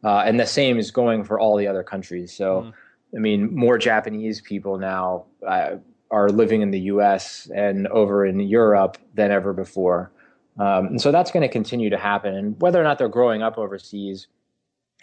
Uh, 0.06 0.20
and 0.26 0.39
the 0.39 0.46
same 0.46 0.78
is 0.78 0.89
going 0.89 1.26
for 1.26 1.38
all 1.38 1.58
the 1.58 1.68
other 1.68 1.84
countries. 1.84 2.34
So, 2.34 2.62
mm. 2.62 2.74
I 3.15 3.20
mean, 3.20 3.54
more 3.54 3.78
Japanese 3.78 4.39
people 4.39 4.78
now 4.78 5.26
uh, 5.46 5.76
are 6.10 6.30
living 6.30 6.62
in 6.62 6.72
the 6.72 6.82
US 6.82 7.50
and 7.54 7.88
over 7.88 8.26
in 8.26 8.39
Europe 8.39 8.98
than 9.15 9.32
ever 9.32 9.52
before. 9.52 10.12
Um, 10.58 10.86
and 10.88 11.02
so 11.02 11.12
that's 11.12 11.32
going 11.32 11.41
to 11.41 11.52
continue 11.52 11.89
to 11.89 11.98
happen. 11.98 12.34
And 12.34 12.62
whether 12.62 12.80
or 12.80 12.84
not 12.84 13.00
they're 13.00 13.10
growing 13.10 13.41
up 13.41 13.58
overseas, 13.58 14.28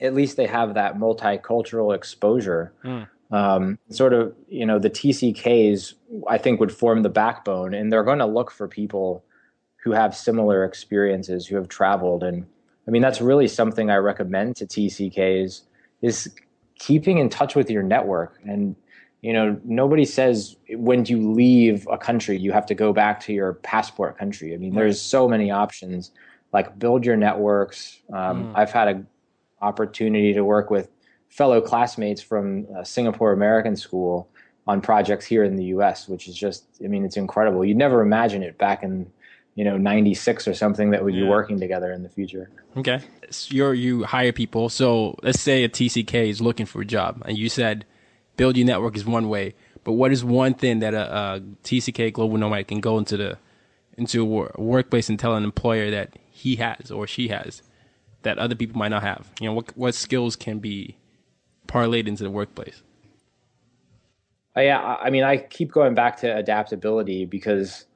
at 0.01 0.15
least 0.15 0.39
they 0.39 0.47
have 0.47 0.73
that 0.75 0.97
multicultural 0.97 1.95
exposure. 1.95 2.73
Mm 2.83 3.09
um, 3.33 3.79
sort 3.91 4.13
of 4.13 4.35
you 4.49 4.67
know 4.67 4.79
the 4.79 4.91
TCKs 4.91 5.95
I 6.29 6.39
think 6.39 6.61
would 6.61 6.73
form 6.73 7.03
the 7.03 7.09
backbone, 7.09 7.75
and 7.75 7.93
they're 7.93 8.05
going 8.05 8.21
to 8.21 8.27
look 8.27 8.51
for 8.51 8.69
people 8.69 9.25
who 9.83 9.93
have 9.93 10.15
similar 10.15 10.65
experiences, 10.65 11.47
who 11.47 11.57
have 11.57 11.69
traveled, 11.69 12.23
and 12.23 12.47
I 12.87 12.91
mean 12.91 13.03
that's 13.03 13.21
really 13.21 13.49
something 13.49 13.91
I 13.91 13.97
recommend 13.97 14.57
to 14.57 14.67
TCKs 14.67 15.63
is 16.03 16.31
keeping 16.79 17.19
in 17.19 17.29
touch 17.29 17.55
with 17.55 17.71
your 17.71 17.83
network 17.83 18.41
and 18.45 18.75
you 19.21 19.33
know 19.33 19.59
nobody 19.65 20.05
says 20.05 20.57
when 20.71 21.05
you 21.05 21.33
leave 21.33 21.87
a 21.91 21.97
country 21.97 22.37
you 22.37 22.51
have 22.51 22.67
to 22.67 22.75
go 22.75 22.93
back 22.93 23.21
to 23.21 23.33
your 23.33 23.55
passport 23.55 24.19
country 24.19 24.53
i 24.53 24.57
mean 24.57 24.75
there's 24.75 25.01
so 25.01 25.29
many 25.29 25.49
options 25.51 26.11
like 26.53 26.77
build 26.79 27.07
your 27.07 27.17
networks 27.17 28.01
um, 28.13 28.45
mm. 28.45 28.53
i've 28.57 28.73
had 28.73 28.89
an 28.89 29.07
opportunity 29.61 30.33
to 30.33 30.43
work 30.43 30.71
with 30.71 30.89
fellow 31.33 31.63
classmates 31.63 32.21
from 32.21 32.67
uh, 32.77 32.85
Singapore 32.85 33.33
American 33.33 33.75
School 33.75 34.29
on 34.67 34.81
projects 34.81 35.25
here 35.25 35.43
in 35.43 35.57
the 35.57 35.65
U.S., 35.65 36.07
which 36.07 36.29
is 36.29 36.37
just, 36.37 36.65
I 36.85 36.89
mean, 36.89 37.05
it's 37.05 37.17
incredible. 37.17 37.65
You'd 37.65 37.79
never 37.79 38.03
imagine 38.03 38.43
it 38.43 38.59
back 38.59 38.83
in 38.83 39.11
you 39.55 39.65
know 39.65 39.77
96 39.77 40.49
or 40.49 40.55
something 40.55 40.91
that 40.91 41.05
we 41.05 41.13
would 41.13 41.21
be 41.21 41.27
working 41.27 41.61
together 41.61 41.93
in 41.93 42.03
the 42.03 42.09
future. 42.09 42.51
Okay, 42.77 43.01
so 43.31 43.55
you're 43.55 43.75
you 43.75 44.05
hire 44.05 44.33
people. 44.33 44.69
So 44.69 45.19
let's 45.23 45.41
say 45.41 45.65
a 45.65 45.69
TCK 45.69 46.29
is 46.29 46.41
looking 46.41 46.67
for 46.67 46.81
a 46.81 46.87
job, 46.87 47.23
and 47.27 47.37
you 47.37 47.49
said 47.49 47.85
build 48.37 48.57
your 48.57 48.67
network 48.67 48.97
is 48.97 49.05
one 49.05 49.29
way. 49.29 49.55
But 49.85 49.93
what 49.93 50.13
is 50.13 50.25
one 50.25 50.55
thing 50.55 50.79
that 50.79 50.95
a, 50.95 51.15
a 51.15 51.41
TCK 51.65 52.13
global 52.13 52.39
nomad 52.39 52.69
can 52.69 52.81
go 52.81 52.97
into 52.99 53.17
the 53.17 53.39
into 53.99 54.23
a 54.23 54.61
workplace 54.61 55.11
and 55.11 55.19
tell 55.19 55.35
an 55.35 55.45
employer 55.45 55.91
that 55.91 56.17
he 56.31 56.57
has 56.57 56.91
or 56.91 57.07
she 57.07 57.29
has 57.29 57.63
that 58.23 58.39
other 58.39 58.55
people 58.55 58.79
might 58.79 58.89
not 58.89 59.03
have? 59.03 59.29
You 59.39 59.49
know, 59.49 59.55
what 59.55 59.77
what 59.77 59.95
skills 59.95 60.35
can 60.35 60.61
be 60.61 60.97
parlayed 61.73 62.07
into 62.07 62.23
the 62.23 62.31
workplace? 62.31 62.83
Uh, 64.57 64.61
yeah, 64.61 64.81
I 64.81 65.11
mean, 65.11 65.25
I 65.25 65.39
keep 65.39 65.73
going 65.73 65.95
back 65.95 66.19
to 66.19 66.37
adaptability 66.37 67.25
because 67.25 67.87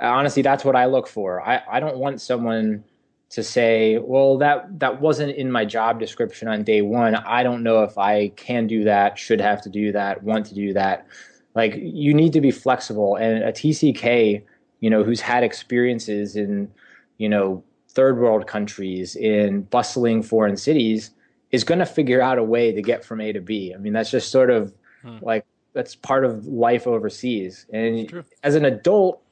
honestly, 0.00 0.42
that's 0.42 0.64
what 0.64 0.74
I 0.74 0.86
look 0.86 1.06
for. 1.06 1.42
I, 1.42 1.62
I 1.70 1.80
don't 1.80 1.98
want 1.98 2.20
someone 2.20 2.84
to 3.30 3.42
say, 3.42 3.98
well, 3.98 4.38
that 4.38 4.78
that 4.78 5.00
wasn't 5.00 5.36
in 5.36 5.50
my 5.50 5.64
job 5.64 5.98
description 5.98 6.48
on 6.48 6.62
day 6.62 6.80
one. 6.80 7.14
I 7.14 7.42
don't 7.42 7.62
know 7.62 7.82
if 7.82 7.98
I 7.98 8.28
can 8.28 8.66
do 8.66 8.84
that, 8.84 9.18
should 9.18 9.40
have 9.40 9.60
to 9.62 9.68
do 9.68 9.92
that, 9.92 10.22
want 10.22 10.46
to 10.46 10.54
do 10.54 10.72
that. 10.74 11.06
Like 11.54 11.74
you 11.76 12.14
need 12.14 12.32
to 12.34 12.40
be 12.40 12.50
flexible. 12.50 13.16
And 13.16 13.42
a 13.42 13.52
TCK, 13.52 14.42
you 14.80 14.90
know, 14.90 15.02
who's 15.02 15.20
had 15.20 15.42
experiences 15.42 16.36
in, 16.36 16.70
you 17.18 17.28
know, 17.28 17.64
third 17.88 18.18
world 18.18 18.46
countries, 18.46 19.16
in 19.16 19.62
bustling 19.62 20.22
foreign 20.22 20.56
cities, 20.56 21.10
is 21.52 21.64
going 21.64 21.78
to 21.78 21.86
figure 21.86 22.20
out 22.20 22.38
a 22.38 22.42
way 22.42 22.72
to 22.72 22.82
get 22.82 23.04
from 23.04 23.20
A 23.20 23.32
to 23.32 23.40
B. 23.40 23.72
I 23.74 23.78
mean, 23.78 23.92
that's 23.92 24.10
just 24.10 24.30
sort 24.30 24.50
of 24.50 24.74
hmm. 25.02 25.18
like 25.22 25.44
that's 25.72 25.94
part 25.94 26.24
of 26.24 26.46
life 26.46 26.86
overseas. 26.86 27.66
And 27.72 28.24
as 28.42 28.54
an 28.54 28.64
adult, 28.64 29.22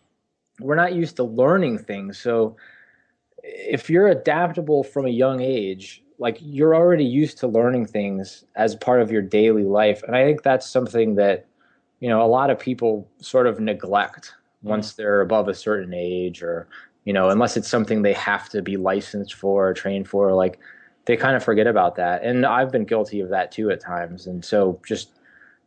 we're 0.60 0.76
not 0.76 0.94
used 0.94 1.16
to 1.16 1.24
learning 1.24 1.78
things. 1.78 2.18
So 2.18 2.56
if 3.42 3.88
you're 3.88 4.08
adaptable 4.08 4.84
from 4.84 5.06
a 5.06 5.10
young 5.10 5.40
age, 5.40 6.02
like 6.18 6.38
you're 6.40 6.74
already 6.74 7.04
used 7.04 7.38
to 7.38 7.46
learning 7.46 7.86
things 7.86 8.44
as 8.54 8.76
part 8.76 9.00
of 9.00 9.10
your 9.10 9.22
daily 9.22 9.64
life. 9.64 10.02
And 10.04 10.14
I 10.14 10.24
think 10.24 10.42
that's 10.42 10.68
something 10.68 11.16
that, 11.16 11.46
you 12.00 12.08
know, 12.08 12.22
a 12.22 12.28
lot 12.28 12.50
of 12.50 12.58
people 12.58 13.08
sort 13.20 13.46
of 13.46 13.58
neglect 13.58 14.34
mm-hmm. 14.58 14.68
once 14.68 14.92
they're 14.92 15.20
above 15.20 15.48
a 15.48 15.54
certain 15.54 15.92
age 15.94 16.42
or, 16.42 16.68
you 17.04 17.12
know, 17.12 17.30
unless 17.30 17.56
it's 17.56 17.68
something 17.68 18.02
they 18.02 18.12
have 18.12 18.48
to 18.50 18.62
be 18.62 18.76
licensed 18.76 19.34
for 19.34 19.68
or 19.68 19.74
trained 19.74 20.08
for, 20.08 20.32
like 20.32 20.58
they 21.06 21.16
kind 21.16 21.36
of 21.36 21.44
forget 21.44 21.66
about 21.66 21.96
that. 21.96 22.22
And 22.22 22.46
I've 22.46 22.72
been 22.72 22.84
guilty 22.84 23.20
of 23.20 23.28
that 23.30 23.52
too 23.52 23.70
at 23.70 23.80
times. 23.80 24.26
And 24.26 24.44
so 24.44 24.80
just 24.86 25.10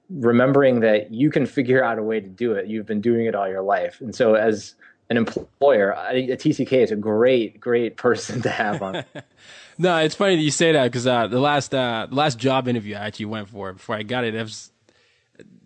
remembering 0.10 0.80
that 0.82 1.12
you 1.12 1.30
can 1.30 1.46
figure 1.46 1.84
out 1.84 2.00
a 2.00 2.04
way 2.04 2.20
to 2.20 2.28
do 2.28 2.54
it. 2.54 2.68
You've 2.68 2.86
been 2.86 3.02
doing 3.02 3.26
it 3.26 3.36
all 3.36 3.48
your 3.48 3.62
life. 3.62 4.02
And 4.02 4.16
so 4.16 4.36
as 4.36 4.76
an 5.10 5.18
employer, 5.18 5.92
a 5.92 6.14
TCK 6.36 6.72
is 6.84 6.92
a 6.92 6.96
great, 6.96 7.60
great 7.60 7.98
person 7.98 8.42
to 8.44 8.50
have 8.50 8.82
on. 8.82 9.04
no, 9.78 9.98
it's 9.98 10.16
funny 10.16 10.36
that 10.36 10.42
you 10.42 10.52
say 10.52 10.72
that 10.72 10.86
because 10.86 11.08
uh, 11.08 11.28
the 11.28 11.40
last 11.40 11.74
uh, 11.74 12.08
the 12.10 12.16
last 12.16 12.40
job 12.40 12.68
interview 12.68 12.96
I 12.96 13.00
actually 13.08 13.26
went 13.26 13.50
for 13.50 13.74
before 13.74 13.96
I 13.96 14.04
got 14.04 14.24
it, 14.24 14.34
that 14.34 14.44
was 14.44 14.72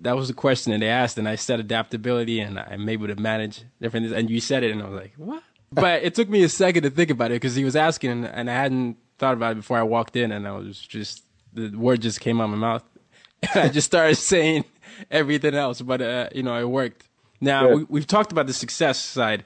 that 0.01 0.15
was 0.15 0.27
the 0.27 0.34
question 0.34 0.71
that 0.73 0.79
they 0.79 0.89
asked, 0.89 1.17
and 1.17 1.29
I 1.29 1.36
said 1.36 1.60
adaptability, 1.60 2.39
and 2.39 2.60
I'm 2.60 2.89
able 2.89 3.07
to 3.07 3.15
manage 3.15 3.63
different. 3.79 4.07
things. 4.07 4.17
And 4.17 4.29
you 4.29 4.41
said 4.41 4.63
it, 4.63 4.71
and 4.71 4.81
I 4.81 4.89
was 4.89 4.99
like, 4.99 5.13
what? 5.17 5.43
But 5.71 6.03
it 6.03 6.15
took 6.15 6.27
me 6.27 6.43
a 6.43 6.49
second 6.49 6.84
to 6.84 6.89
think 6.89 7.10
about 7.12 7.31
it 7.31 7.36
because 7.36 7.55
he 7.55 7.63
was 7.63 7.75
asking, 7.77 8.12
and, 8.12 8.25
and 8.25 8.49
I 8.49 8.53
hadn't 8.53 8.97
thought 9.21 9.36
about 9.36 9.51
it 9.51 9.55
before 9.55 9.77
I 9.77 9.84
walked 9.84 10.15
in, 10.15 10.31
and 10.31 10.47
I 10.47 10.51
was 10.51 10.81
just 10.81 11.23
the 11.53 11.69
word 11.69 12.01
just 12.01 12.19
came 12.19 12.41
out 12.41 12.45
of 12.45 12.49
my 12.49 12.57
mouth. 12.57 12.84
I 13.55 13.69
just 13.69 13.86
started 13.86 14.15
saying 14.34 14.65
everything 15.10 15.53
else, 15.53 15.79
but 15.79 16.01
uh, 16.01 16.27
you 16.34 16.43
know, 16.43 16.60
it 16.60 16.67
worked. 16.67 17.07
Now 17.39 17.75
we, 17.75 17.99
have 17.99 18.07
talked 18.07 18.31
about 18.31 18.47
the 18.47 18.53
success 18.53 18.99
side. 18.99 19.45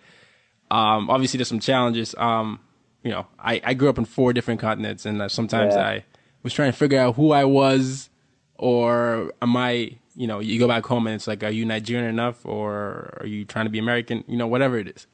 Um, 0.72 1.10
obviously, 1.10 1.38
there's 1.38 1.50
some 1.50 1.60
challenges. 1.60 2.16
Um, 2.18 2.60
you 3.04 3.12
know, 3.12 3.28
I, 3.38 3.62
I 3.64 3.74
grew 3.74 3.90
up 3.90 3.98
in 3.98 4.06
four 4.06 4.34
different 4.34 4.60
continents, 4.62 5.06
and 5.06 5.22
uh, 5.22 5.30
sometimes 5.30 5.76
yeah. 5.76 5.88
I 5.88 6.06
was 6.42 6.54
trying 6.54 6.72
to 6.72 6.78
figure 6.78 7.00
out 7.00 7.16
who 7.16 7.32
I 7.32 7.44
was, 7.44 8.10
or 8.56 9.34
am 9.42 9.56
I? 9.58 9.98
You 10.16 10.28
know, 10.28 10.40
you 10.40 10.58
go 10.58 10.70
back 10.70 10.86
home 10.86 11.08
and 11.08 11.16
it's 11.16 11.28
like, 11.28 11.44
are 11.44 11.50
you 11.50 11.66
Nigerian 11.66 12.08
enough, 12.08 12.46
or 12.46 13.18
are 13.20 13.28
you 13.28 13.44
trying 13.44 13.66
to 13.66 13.70
be 13.70 13.80
American? 13.80 14.24
You 14.28 14.38
know, 14.38 14.48
whatever 14.48 14.78
it 14.78 14.88
is. 14.88 15.06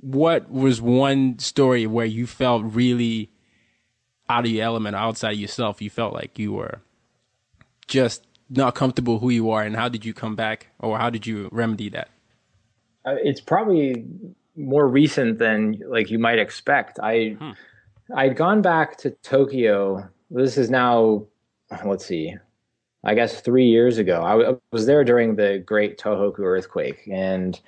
What 0.00 0.50
was 0.50 0.80
one 0.80 1.38
story 1.38 1.86
where 1.86 2.06
you 2.06 2.26
felt 2.26 2.64
really 2.64 3.30
out 4.28 4.44
of 4.44 4.50
your 4.50 4.64
element, 4.64 4.96
outside 4.96 5.32
of 5.32 5.38
yourself? 5.38 5.80
You 5.80 5.90
felt 5.90 6.12
like 6.12 6.38
you 6.38 6.52
were 6.52 6.80
just 7.86 8.26
not 8.48 8.74
comfortable 8.74 9.18
who 9.18 9.30
you 9.30 9.50
are, 9.50 9.62
and 9.62 9.76
how 9.76 9.88
did 9.88 10.04
you 10.04 10.14
come 10.14 10.36
back, 10.36 10.68
or 10.78 10.98
how 10.98 11.10
did 11.10 11.26
you 11.26 11.48
remedy 11.52 11.88
that? 11.90 12.08
Uh, 13.04 13.16
it's 13.22 13.40
probably 13.40 14.04
more 14.56 14.88
recent 14.88 15.38
than 15.38 15.80
like 15.86 16.10
you 16.10 16.18
might 16.18 16.38
expect. 16.38 16.98
I 17.02 17.36
hmm. 17.38 17.50
I'd 18.14 18.36
gone 18.36 18.62
back 18.62 18.96
to 18.98 19.10
Tokyo. 19.22 20.08
This 20.30 20.56
is 20.56 20.70
now, 20.70 21.24
let's 21.84 22.06
see, 22.06 22.34
I 23.04 23.14
guess 23.14 23.40
three 23.40 23.66
years 23.66 23.98
ago. 23.98 24.22
I 24.22 24.54
was 24.72 24.86
there 24.86 25.04
during 25.04 25.36
the 25.36 25.62
Great 25.64 25.98
Tohoku 25.98 26.40
earthquake, 26.40 27.08
and 27.10 27.58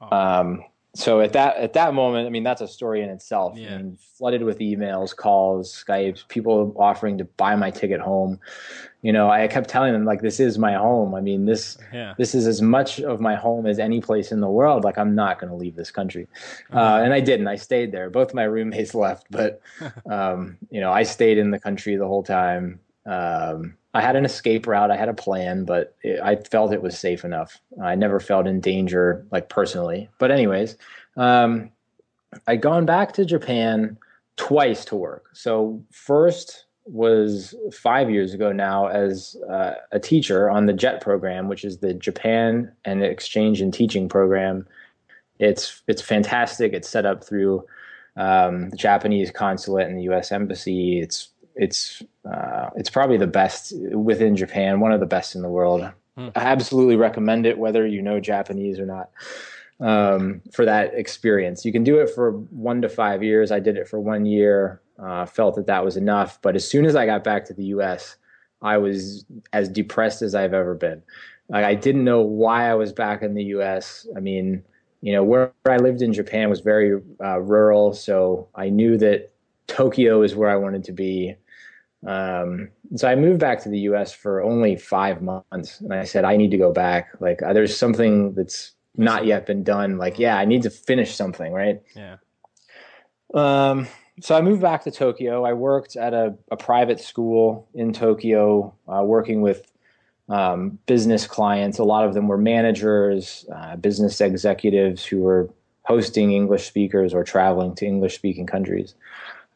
oh. 0.00 0.16
um, 0.16 0.64
so 0.94 1.20
at 1.20 1.32
that 1.34 1.56
at 1.56 1.72
that 1.74 1.94
moment, 1.94 2.26
I 2.26 2.30
mean 2.30 2.42
that's 2.42 2.60
a 2.60 2.66
story 2.66 3.02
in 3.02 3.10
itself. 3.10 3.56
Yeah. 3.56 3.74
I 3.74 3.76
mean, 3.76 3.98
flooded 4.18 4.42
with 4.42 4.58
emails, 4.58 5.14
calls, 5.14 5.72
Skypes, 5.72 6.26
people 6.26 6.74
offering 6.76 7.16
to 7.18 7.24
buy 7.24 7.54
my 7.54 7.70
ticket 7.70 8.00
home. 8.00 8.40
You 9.02 9.12
know, 9.12 9.30
I 9.30 9.46
kept 9.46 9.70
telling 9.70 9.92
them 9.92 10.04
like 10.04 10.20
this 10.20 10.40
is 10.40 10.58
my 10.58 10.74
home. 10.74 11.14
I 11.14 11.20
mean 11.20 11.46
this 11.46 11.78
yeah. 11.92 12.14
this 12.18 12.34
is 12.34 12.46
as 12.48 12.60
much 12.60 12.98
of 13.00 13.20
my 13.20 13.36
home 13.36 13.66
as 13.66 13.78
any 13.78 14.00
place 14.00 14.32
in 14.32 14.40
the 14.40 14.50
world. 14.50 14.82
Like 14.82 14.98
I'm 14.98 15.14
not 15.14 15.38
going 15.38 15.50
to 15.50 15.56
leave 15.56 15.76
this 15.76 15.92
country, 15.92 16.26
uh-huh. 16.70 16.80
uh, 16.80 17.02
and 17.04 17.14
I 17.14 17.20
didn't. 17.20 17.46
I 17.46 17.56
stayed 17.56 17.92
there. 17.92 18.10
Both 18.10 18.34
my 18.34 18.44
roommates 18.44 18.94
left, 19.06 19.28
but 19.30 19.60
um, 20.10 20.58
you 20.70 20.80
know 20.80 20.90
I 20.90 21.04
stayed 21.04 21.38
in 21.38 21.52
the 21.52 21.60
country 21.60 21.94
the 21.96 22.08
whole 22.08 22.24
time. 22.24 22.80
Um, 23.06 23.76
I 23.92 24.00
had 24.00 24.16
an 24.16 24.24
escape 24.24 24.66
route. 24.66 24.90
I 24.90 24.96
had 24.96 25.08
a 25.08 25.14
plan, 25.14 25.64
but 25.64 25.96
it, 26.02 26.20
I 26.22 26.36
felt 26.36 26.72
it 26.72 26.82
was 26.82 26.98
safe 26.98 27.24
enough. 27.24 27.60
I 27.82 27.94
never 27.94 28.20
felt 28.20 28.46
in 28.46 28.60
danger, 28.60 29.26
like 29.32 29.48
personally. 29.48 30.08
But 30.18 30.30
anyways, 30.30 30.76
um, 31.16 31.70
I'd 32.46 32.62
gone 32.62 32.86
back 32.86 33.12
to 33.14 33.24
Japan 33.24 33.98
twice 34.36 34.84
to 34.86 34.96
work. 34.96 35.30
So 35.32 35.82
first 35.90 36.66
was 36.86 37.54
five 37.72 38.10
years 38.10 38.32
ago 38.32 38.52
now 38.52 38.86
as 38.86 39.36
uh, 39.48 39.74
a 39.92 40.00
teacher 40.00 40.48
on 40.50 40.66
the 40.66 40.72
JET 40.72 41.00
program, 41.00 41.48
which 41.48 41.64
is 41.64 41.78
the 41.78 41.94
Japan 41.94 42.72
and 42.84 43.02
Exchange 43.02 43.60
and 43.60 43.72
Teaching 43.72 44.08
program. 44.08 44.66
It's 45.38 45.82
it's 45.86 46.02
fantastic. 46.02 46.72
It's 46.72 46.88
set 46.88 47.06
up 47.06 47.24
through 47.24 47.64
um, 48.16 48.70
the 48.70 48.76
Japanese 48.76 49.30
consulate 49.30 49.88
and 49.88 49.98
the 49.98 50.04
U.S. 50.04 50.32
embassy. 50.32 51.00
It's 51.00 51.28
it's 51.60 52.02
uh, 52.24 52.70
it's 52.74 52.88
probably 52.88 53.18
the 53.18 53.26
best 53.26 53.74
within 53.92 54.34
Japan, 54.34 54.80
one 54.80 54.92
of 54.92 55.00
the 55.00 55.06
best 55.06 55.34
in 55.34 55.42
the 55.42 55.48
world. 55.48 55.82
Hmm. 56.16 56.28
I 56.34 56.40
absolutely 56.40 56.96
recommend 56.96 57.44
it, 57.44 57.58
whether 57.58 57.86
you 57.86 58.00
know 58.00 58.18
Japanese 58.18 58.80
or 58.80 58.86
not. 58.86 59.10
Um, 59.78 60.40
for 60.52 60.64
that 60.64 60.94
experience, 60.94 61.64
you 61.64 61.72
can 61.72 61.84
do 61.84 62.00
it 62.00 62.10
for 62.10 62.32
one 62.32 62.80
to 62.80 62.88
five 62.88 63.22
years. 63.22 63.52
I 63.52 63.60
did 63.60 63.76
it 63.76 63.88
for 63.88 64.00
one 64.00 64.24
year. 64.24 64.80
Uh, 64.98 65.26
felt 65.26 65.54
that 65.56 65.66
that 65.66 65.84
was 65.84 65.96
enough, 65.96 66.38
but 66.42 66.56
as 66.56 66.68
soon 66.68 66.84
as 66.84 66.94
I 66.94 67.06
got 67.06 67.24
back 67.24 67.46
to 67.46 67.54
the 67.54 67.64
U.S., 67.64 68.16
I 68.60 68.76
was 68.76 69.24
as 69.54 69.70
depressed 69.70 70.20
as 70.20 70.34
I've 70.34 70.52
ever 70.52 70.74
been. 70.74 71.02
Like, 71.48 71.64
I 71.64 71.74
didn't 71.74 72.04
know 72.04 72.20
why 72.20 72.70
I 72.70 72.74
was 72.74 72.92
back 72.92 73.22
in 73.22 73.32
the 73.32 73.44
U.S. 73.44 74.06
I 74.14 74.20
mean, 74.20 74.62
you 75.00 75.14
know, 75.14 75.24
where 75.24 75.52
I 75.64 75.76
lived 75.76 76.02
in 76.02 76.12
Japan 76.12 76.50
was 76.50 76.60
very 76.60 77.00
uh, 77.24 77.40
rural, 77.40 77.94
so 77.94 78.48
I 78.54 78.68
knew 78.68 78.98
that 78.98 79.32
Tokyo 79.70 80.22
is 80.22 80.34
where 80.34 80.50
I 80.50 80.56
wanted 80.56 80.84
to 80.84 80.92
be. 80.92 81.36
Um, 82.06 82.70
so 82.96 83.08
I 83.08 83.14
moved 83.14 83.40
back 83.40 83.62
to 83.62 83.68
the 83.68 83.80
U.S. 83.80 84.12
for 84.12 84.42
only 84.42 84.76
five 84.76 85.22
months, 85.22 85.80
and 85.80 85.92
I 85.92 86.04
said 86.04 86.24
I 86.24 86.36
need 86.36 86.50
to 86.50 86.56
go 86.56 86.72
back. 86.72 87.10
Like 87.20 87.42
uh, 87.42 87.52
there's 87.52 87.76
something 87.76 88.34
that's 88.34 88.72
not 88.96 89.26
yet 89.26 89.46
been 89.46 89.62
done. 89.62 89.98
Like 89.98 90.18
yeah, 90.18 90.38
I 90.38 90.44
need 90.44 90.62
to 90.62 90.70
finish 90.70 91.14
something, 91.14 91.52
right? 91.52 91.82
Yeah. 91.94 92.16
Um. 93.34 93.86
So 94.22 94.36
I 94.36 94.42
moved 94.42 94.60
back 94.60 94.84
to 94.84 94.90
Tokyo. 94.90 95.44
I 95.44 95.54
worked 95.54 95.96
at 95.96 96.12
a, 96.12 96.34
a 96.50 96.56
private 96.56 97.00
school 97.00 97.68
in 97.74 97.92
Tokyo, 97.92 98.74
uh, 98.86 99.02
working 99.02 99.40
with 99.40 99.70
um, 100.28 100.78
business 100.86 101.26
clients. 101.26 101.78
A 101.78 101.84
lot 101.84 102.04
of 102.04 102.14
them 102.14 102.28
were 102.28 102.38
managers, 102.38 103.46
uh, 103.54 103.76
business 103.76 104.20
executives 104.20 105.04
who 105.04 105.20
were 105.20 105.50
hosting 105.84 106.32
English 106.32 106.66
speakers 106.66 107.14
or 107.14 107.24
traveling 107.24 107.74
to 107.74 107.86
English 107.86 108.14
speaking 108.14 108.46
countries. 108.46 108.94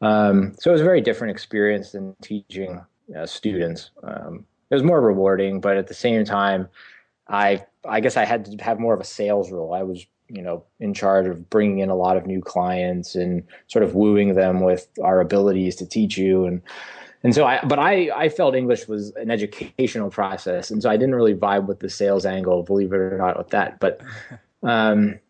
Um, 0.00 0.54
so 0.58 0.70
it 0.70 0.72
was 0.72 0.80
a 0.80 0.84
very 0.84 1.00
different 1.00 1.30
experience 1.30 1.92
than 1.92 2.14
teaching 2.22 2.84
uh, 3.16 3.26
students. 3.26 3.90
Um, 4.02 4.44
it 4.70 4.74
was 4.74 4.82
more 4.82 5.00
rewarding, 5.00 5.60
but 5.60 5.76
at 5.76 5.86
the 5.86 5.94
same 5.94 6.24
time, 6.24 6.68
I 7.28 7.64
I 7.86 8.00
guess 8.00 8.16
I 8.16 8.24
had 8.24 8.44
to 8.46 8.64
have 8.64 8.78
more 8.80 8.94
of 8.94 9.00
a 9.00 9.04
sales 9.04 9.50
role. 9.50 9.72
I 9.74 9.82
was 9.82 10.04
you 10.28 10.42
know 10.42 10.64
in 10.80 10.94
charge 10.94 11.26
of 11.26 11.48
bringing 11.50 11.80
in 11.80 11.90
a 11.90 11.94
lot 11.94 12.16
of 12.16 12.26
new 12.26 12.40
clients 12.40 13.14
and 13.14 13.42
sort 13.66 13.84
of 13.84 13.94
wooing 13.94 14.34
them 14.34 14.60
with 14.60 14.88
our 15.02 15.20
abilities 15.20 15.76
to 15.76 15.86
teach 15.86 16.16
you 16.16 16.46
and 16.46 16.62
and 17.22 17.34
so 17.34 17.44
I 17.44 17.60
but 17.66 17.78
I 17.78 18.10
I 18.14 18.30
felt 18.30 18.54
English 18.54 18.88
was 18.88 19.12
an 19.16 19.30
educational 19.30 20.08
process 20.08 20.70
and 20.70 20.82
so 20.82 20.88
I 20.88 20.96
didn't 20.96 21.14
really 21.14 21.34
vibe 21.34 21.66
with 21.66 21.80
the 21.80 21.90
sales 21.90 22.24
angle 22.24 22.62
believe 22.62 22.92
it 22.94 22.96
or 22.96 23.18
not 23.18 23.36
with 23.36 23.50
that 23.50 23.78
but 23.80 24.00
um 24.62 25.20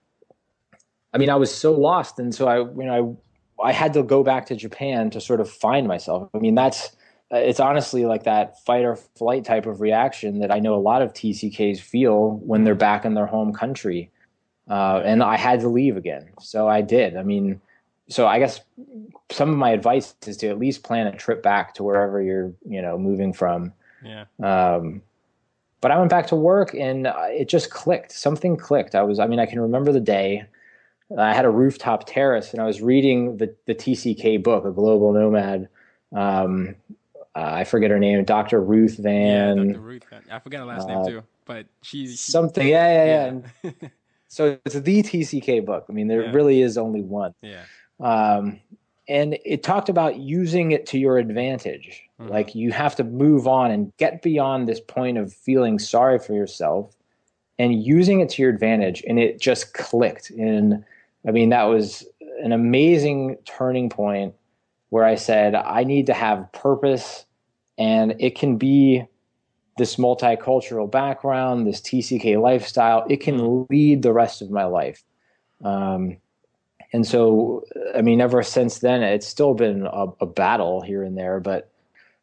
I 1.14 1.18
mean, 1.18 1.30
I 1.30 1.36
was 1.36 1.54
so 1.54 1.72
lost, 1.72 2.18
and 2.18 2.34
so 2.34 2.48
I, 2.48 2.58
you 2.58 2.84
know, 2.84 2.92
I, 2.92 3.33
I 3.62 3.72
had 3.72 3.92
to 3.94 4.02
go 4.02 4.22
back 4.22 4.46
to 4.46 4.56
Japan 4.56 5.10
to 5.10 5.20
sort 5.20 5.40
of 5.40 5.50
find 5.50 5.86
myself. 5.86 6.28
I 6.34 6.38
mean, 6.38 6.54
that's 6.54 6.96
it's 7.30 7.60
honestly 7.60 8.04
like 8.04 8.24
that 8.24 8.62
fight 8.64 8.84
or 8.84 8.96
flight 8.96 9.44
type 9.44 9.66
of 9.66 9.80
reaction 9.80 10.40
that 10.40 10.50
I 10.50 10.60
know 10.60 10.74
a 10.74 10.76
lot 10.76 11.02
of 11.02 11.12
TCKs 11.12 11.80
feel 11.80 12.36
when 12.44 12.64
they're 12.64 12.74
back 12.74 13.04
in 13.04 13.14
their 13.14 13.26
home 13.26 13.52
country. 13.52 14.10
Uh, 14.68 15.02
and 15.04 15.22
I 15.22 15.36
had 15.36 15.60
to 15.60 15.68
leave 15.68 15.96
again, 15.96 16.30
so 16.40 16.68
I 16.68 16.80
did. 16.80 17.16
I 17.16 17.22
mean, 17.22 17.60
so 18.08 18.26
I 18.26 18.38
guess 18.38 18.60
some 19.30 19.50
of 19.50 19.56
my 19.56 19.70
advice 19.70 20.14
is 20.26 20.36
to 20.38 20.48
at 20.48 20.58
least 20.58 20.82
plan 20.82 21.06
a 21.06 21.16
trip 21.16 21.42
back 21.42 21.74
to 21.74 21.82
wherever 21.82 22.22
you're, 22.22 22.52
you 22.66 22.80
know, 22.80 22.98
moving 22.98 23.32
from. 23.32 23.72
Yeah. 24.02 24.24
Um, 24.42 25.02
but 25.80 25.90
I 25.90 25.98
went 25.98 26.10
back 26.10 26.26
to 26.28 26.36
work 26.36 26.74
and 26.74 27.06
it 27.28 27.48
just 27.48 27.70
clicked. 27.70 28.12
Something 28.12 28.56
clicked. 28.56 28.94
I 28.94 29.02
was, 29.02 29.18
I 29.18 29.26
mean, 29.26 29.38
I 29.38 29.46
can 29.46 29.60
remember 29.60 29.92
the 29.92 30.00
day. 30.00 30.44
I 31.16 31.34
had 31.34 31.44
a 31.44 31.50
rooftop 31.50 32.06
terrace 32.06 32.52
and 32.52 32.60
I 32.62 32.66
was 32.66 32.80
reading 32.80 33.36
the, 33.36 33.54
the 33.66 33.74
TCK 33.74 34.42
book, 34.42 34.64
A 34.64 34.70
Global 34.70 35.12
Nomad. 35.12 35.68
Um, 36.14 36.76
uh, 37.34 37.40
I 37.40 37.64
forget 37.64 37.90
her 37.90 37.98
name, 37.98 38.24
Dr. 38.24 38.60
Ruth 38.60 38.96
Van. 38.98 39.58
Yeah, 39.58 39.72
Dr. 39.72 39.80
Ruth 39.80 40.04
Van. 40.10 40.22
I 40.30 40.38
forget 40.38 40.60
her 40.60 40.66
last 40.66 40.88
uh, 40.88 41.02
name 41.02 41.06
too, 41.06 41.22
but 41.44 41.66
she's 41.82 42.12
she, 42.12 42.30
something. 42.32 42.66
Yeah, 42.68 43.04
yeah, 43.04 43.32
yeah. 43.62 43.70
yeah. 43.82 43.88
so 44.28 44.58
it's 44.64 44.74
the 44.74 45.02
TCK 45.02 45.64
book. 45.64 45.86
I 45.88 45.92
mean, 45.92 46.08
there 46.08 46.24
yeah. 46.24 46.32
really 46.32 46.62
is 46.62 46.78
only 46.78 47.02
one. 47.02 47.34
Yeah. 47.42 47.64
Um, 48.00 48.60
and 49.08 49.38
it 49.44 49.62
talked 49.62 49.88
about 49.88 50.16
using 50.16 50.72
it 50.72 50.86
to 50.86 50.98
your 50.98 51.18
advantage. 51.18 52.02
Mm-hmm. 52.20 52.30
Like 52.30 52.54
you 52.54 52.72
have 52.72 52.96
to 52.96 53.04
move 53.04 53.46
on 53.46 53.70
and 53.70 53.92
get 53.98 54.22
beyond 54.22 54.68
this 54.68 54.80
point 54.80 55.18
of 55.18 55.32
feeling 55.32 55.78
sorry 55.78 56.18
for 56.18 56.32
yourself 56.32 56.96
and 57.58 57.84
using 57.84 58.20
it 58.20 58.30
to 58.30 58.42
your 58.42 58.50
advantage. 58.50 59.04
And 59.06 59.18
it 59.18 59.40
just 59.40 59.74
clicked. 59.74 60.30
And 60.30 60.84
I 61.26 61.30
mean, 61.30 61.50
that 61.50 61.64
was 61.64 62.06
an 62.42 62.52
amazing 62.52 63.38
turning 63.44 63.88
point 63.88 64.34
where 64.90 65.04
I 65.04 65.14
said, 65.14 65.54
I 65.54 65.84
need 65.84 66.06
to 66.06 66.14
have 66.14 66.52
purpose 66.52 67.24
and 67.78 68.14
it 68.20 68.36
can 68.36 68.56
be 68.56 69.04
this 69.76 69.96
multicultural 69.96 70.90
background, 70.90 71.66
this 71.66 71.80
TCK 71.80 72.40
lifestyle. 72.40 73.04
It 73.08 73.20
can 73.20 73.66
lead 73.68 74.02
the 74.02 74.12
rest 74.12 74.40
of 74.40 74.50
my 74.50 74.64
life. 74.64 75.02
Um, 75.64 76.18
and 76.92 77.04
so 77.04 77.64
I 77.94 78.02
mean, 78.02 78.20
ever 78.20 78.42
since 78.42 78.78
then, 78.78 79.02
it's 79.02 79.26
still 79.26 79.54
been 79.54 79.86
a, 79.86 80.06
a 80.20 80.26
battle 80.26 80.80
here 80.80 81.02
and 81.02 81.18
there, 81.18 81.40
but 81.40 81.70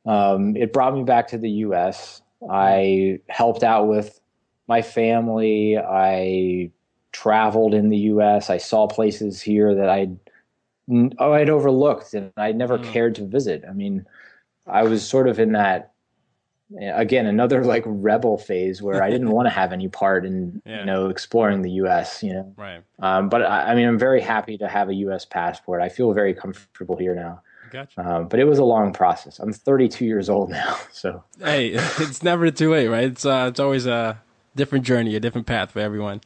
um, 0.05 0.55
it 0.55 0.71
brought 0.71 0.95
me 0.95 1.03
back 1.03 1.27
to 1.29 1.37
the 1.37 1.49
U.S. 1.49 2.21
I 2.49 3.19
helped 3.27 3.63
out 3.63 3.87
with 3.87 4.19
my 4.67 4.81
family. 4.81 5.77
I 5.77 6.71
traveled 7.11 7.73
in 7.73 7.89
the 7.89 7.97
U.S. 7.97 8.49
I 8.49 8.57
saw 8.57 8.87
places 8.87 9.41
here 9.41 9.75
that 9.75 9.89
I'd 9.89 10.17
oh, 11.19 11.33
I'd 11.33 11.49
overlooked 11.49 12.13
and 12.13 12.31
I 12.37 12.51
never 12.51 12.77
mm. 12.77 12.83
cared 12.91 13.15
to 13.15 13.25
visit. 13.25 13.63
I 13.67 13.73
mean, 13.73 14.05
I 14.67 14.83
was 14.83 15.07
sort 15.07 15.27
of 15.27 15.39
in 15.39 15.53
that 15.53 15.91
again 16.79 17.25
another 17.25 17.63
like 17.65 17.83
rebel 17.85 18.37
phase 18.37 18.81
where 18.81 19.03
I 19.03 19.09
didn't 19.09 19.31
want 19.31 19.47
to 19.47 19.49
have 19.49 19.73
any 19.73 19.89
part 19.89 20.25
in 20.25 20.61
yeah. 20.65 20.79
you 20.79 20.85
know 20.85 21.09
exploring 21.09 21.61
the 21.61 21.71
U.S. 21.71 22.23
You 22.23 22.33
know, 22.33 22.53
right? 22.57 22.83
Um, 22.99 23.29
but 23.29 23.43
I, 23.43 23.71
I, 23.71 23.75
mean, 23.75 23.87
I'm 23.87 23.99
very 23.99 24.21
happy 24.21 24.57
to 24.57 24.67
have 24.67 24.89
a 24.89 24.93
U.S. 24.95 25.25
passport. 25.25 25.81
I 25.81 25.89
feel 25.89 26.13
very 26.13 26.33
comfortable 26.33 26.95
here 26.95 27.15
now. 27.15 27.41
Gotcha. 27.71 28.05
Um, 28.05 28.27
but 28.27 28.39
it 28.39 28.45
was 28.45 28.59
a 28.59 28.65
long 28.65 28.91
process. 28.91 29.39
I'm 29.39 29.53
32 29.53 30.05
years 30.05 30.29
old 30.29 30.49
now, 30.49 30.77
so 30.91 31.23
hey, 31.39 31.69
it's 31.73 32.23
never 32.23 32.49
too 32.51 32.71
late, 32.71 32.87
right? 32.87 33.05
It's 33.05 33.25
uh, 33.25 33.47
it's 33.49 33.59
always 33.59 33.85
a 33.85 34.21
different 34.55 34.85
journey, 34.85 35.15
a 35.15 35.19
different 35.19 35.47
path 35.47 35.71
for 35.71 35.79
everyone. 35.79 36.21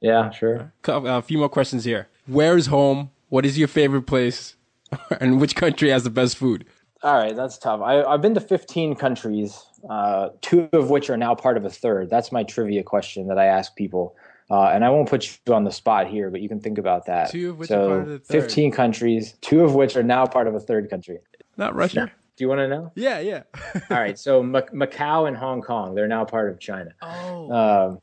Yeah, 0.00 0.30
sure. 0.30 0.72
A 0.86 1.22
few 1.22 1.38
more 1.38 1.48
questions 1.48 1.84
here. 1.84 2.08
Where 2.26 2.56
is 2.56 2.66
home? 2.66 3.10
What 3.28 3.46
is 3.46 3.58
your 3.58 3.68
favorite 3.68 4.02
place? 4.02 4.56
and 5.20 5.40
which 5.40 5.56
country 5.56 5.90
has 5.90 6.04
the 6.04 6.10
best 6.10 6.36
food? 6.36 6.66
All 7.02 7.14
right, 7.14 7.36
that's 7.36 7.58
tough. 7.58 7.80
I, 7.82 8.10
have 8.10 8.22
been 8.22 8.34
to 8.34 8.40
15 8.40 8.96
countries, 8.96 9.64
uh, 9.88 10.30
two 10.40 10.68
of 10.72 10.90
which 10.90 11.10
are 11.10 11.16
now 11.16 11.34
part 11.34 11.56
of 11.56 11.64
a 11.64 11.70
third. 11.70 12.10
That's 12.10 12.32
my 12.32 12.42
trivia 12.42 12.82
question 12.82 13.28
that 13.28 13.38
I 13.38 13.46
ask 13.46 13.74
people. 13.76 14.16
Uh, 14.48 14.68
and 14.68 14.84
I 14.84 14.90
won't 14.90 15.08
put 15.08 15.38
you 15.46 15.54
on 15.54 15.64
the 15.64 15.72
spot 15.72 16.06
here, 16.06 16.30
but 16.30 16.40
you 16.40 16.48
can 16.48 16.60
think 16.60 16.78
about 16.78 17.06
that. 17.06 17.30
Two 17.30 17.50
of 17.50 17.58
which 17.58 17.68
so, 17.68 17.84
are 17.84 17.88
part 17.88 18.02
of 18.02 18.08
the 18.08 18.18
third. 18.20 18.42
15 18.42 18.72
countries, 18.72 19.34
two 19.40 19.62
of 19.62 19.74
which 19.74 19.96
are 19.96 20.02
now 20.02 20.24
part 20.24 20.46
of 20.46 20.54
a 20.54 20.60
third 20.60 20.88
country. 20.88 21.18
Not 21.56 21.74
Russia. 21.74 22.10
Do 22.36 22.44
you 22.44 22.48
want 22.48 22.60
to 22.60 22.68
know? 22.68 22.92
Yeah, 22.94 23.18
yeah. 23.20 23.42
All 23.90 23.96
right, 23.96 24.18
so 24.18 24.40
M- 24.40 24.52
Macau 24.52 25.26
and 25.26 25.36
Hong 25.36 25.62
Kong, 25.62 25.94
they're 25.94 26.06
now 26.06 26.24
part 26.24 26.50
of 26.50 26.60
China. 26.60 26.90
Oh. 27.02 27.50
Um, 27.50 27.98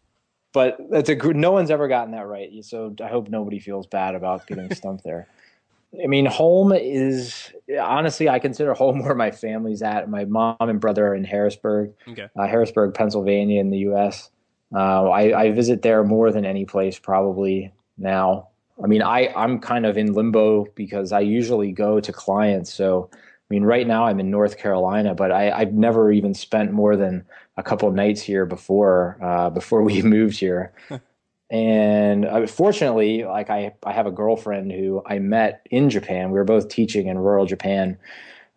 but 0.54 0.78
that's 0.90 1.10
a 1.10 1.16
no 1.16 1.52
one's 1.52 1.72
ever 1.72 1.88
gotten 1.88 2.12
that 2.12 2.28
right. 2.28 2.50
So 2.64 2.96
I 3.04 3.08
hope 3.08 3.28
nobody 3.28 3.60
feels 3.60 3.88
bad 3.88 4.16
about 4.16 4.48
getting 4.48 4.74
stumped 4.76 5.04
there. 5.04 5.28
I 6.02 6.08
mean, 6.08 6.26
home 6.26 6.72
is 6.72 7.52
honestly, 7.80 8.30
I 8.30 8.40
consider 8.40 8.74
home 8.74 9.00
where 9.04 9.16
my 9.16 9.32
family's 9.32 9.82
at. 9.82 10.10
My 10.10 10.26
mom 10.26 10.56
and 10.60 10.80
brother 10.80 11.08
are 11.08 11.16
in 11.16 11.24
Harrisburg, 11.24 11.94
okay. 12.08 12.28
uh, 12.38 12.48
Harrisburg, 12.48 12.94
Pennsylvania, 12.94 13.60
in 13.60 13.70
the 13.70 13.80
U.S. 13.80 14.30
Uh, 14.74 15.10
I, 15.10 15.42
I, 15.42 15.52
visit 15.52 15.84
there 15.84 16.04
more 16.04 16.32
than 16.32 16.46
any 16.46 16.66
place 16.66 16.98
probably 16.98 17.72
now. 17.98 18.50
I 18.84 18.88
mean, 18.88 19.04
I 19.04 19.32
I'm 19.36 19.60
kind 19.60 19.86
of 19.86 19.98
in 19.98 20.14
limbo 20.14 20.66
because 20.74 21.12
I 21.12 21.20
usually 21.20 21.72
go 21.72 22.00
to 22.00 22.12
clients. 22.12 22.74
So, 22.74 23.12
mean, 23.54 23.64
right 23.64 23.86
now 23.86 24.06
I'm 24.06 24.20
in 24.20 24.32
North 24.32 24.58
Carolina, 24.58 25.14
but 25.14 25.32
I, 25.32 25.52
I've 25.52 25.74
never 25.74 26.12
even 26.12 26.34
spent 26.34 26.72
more 26.72 26.96
than 26.96 27.24
a 27.56 27.62
couple 27.62 27.92
nights 27.92 28.20
here 28.20 28.48
before 28.48 29.18
uh, 29.22 29.50
before 29.52 29.84
we 29.84 30.02
moved 30.16 30.40
here. 30.40 30.74
and 31.52 32.26
uh, 32.26 32.48
fortunately 32.48 33.26
like 33.26 33.52
I, 33.52 33.74
I 33.84 33.92
have 33.92 34.08
a 34.08 34.12
girlfriend 34.12 34.72
who 34.72 35.04
i 35.06 35.20
met 35.20 35.68
in 35.70 35.90
japan. 35.90 36.32
We 36.32 36.40
were 36.40 36.46
both 36.46 36.68
teaching 36.68 37.08
in 37.08 37.18
rural 37.20 37.46
japan. 37.46 37.98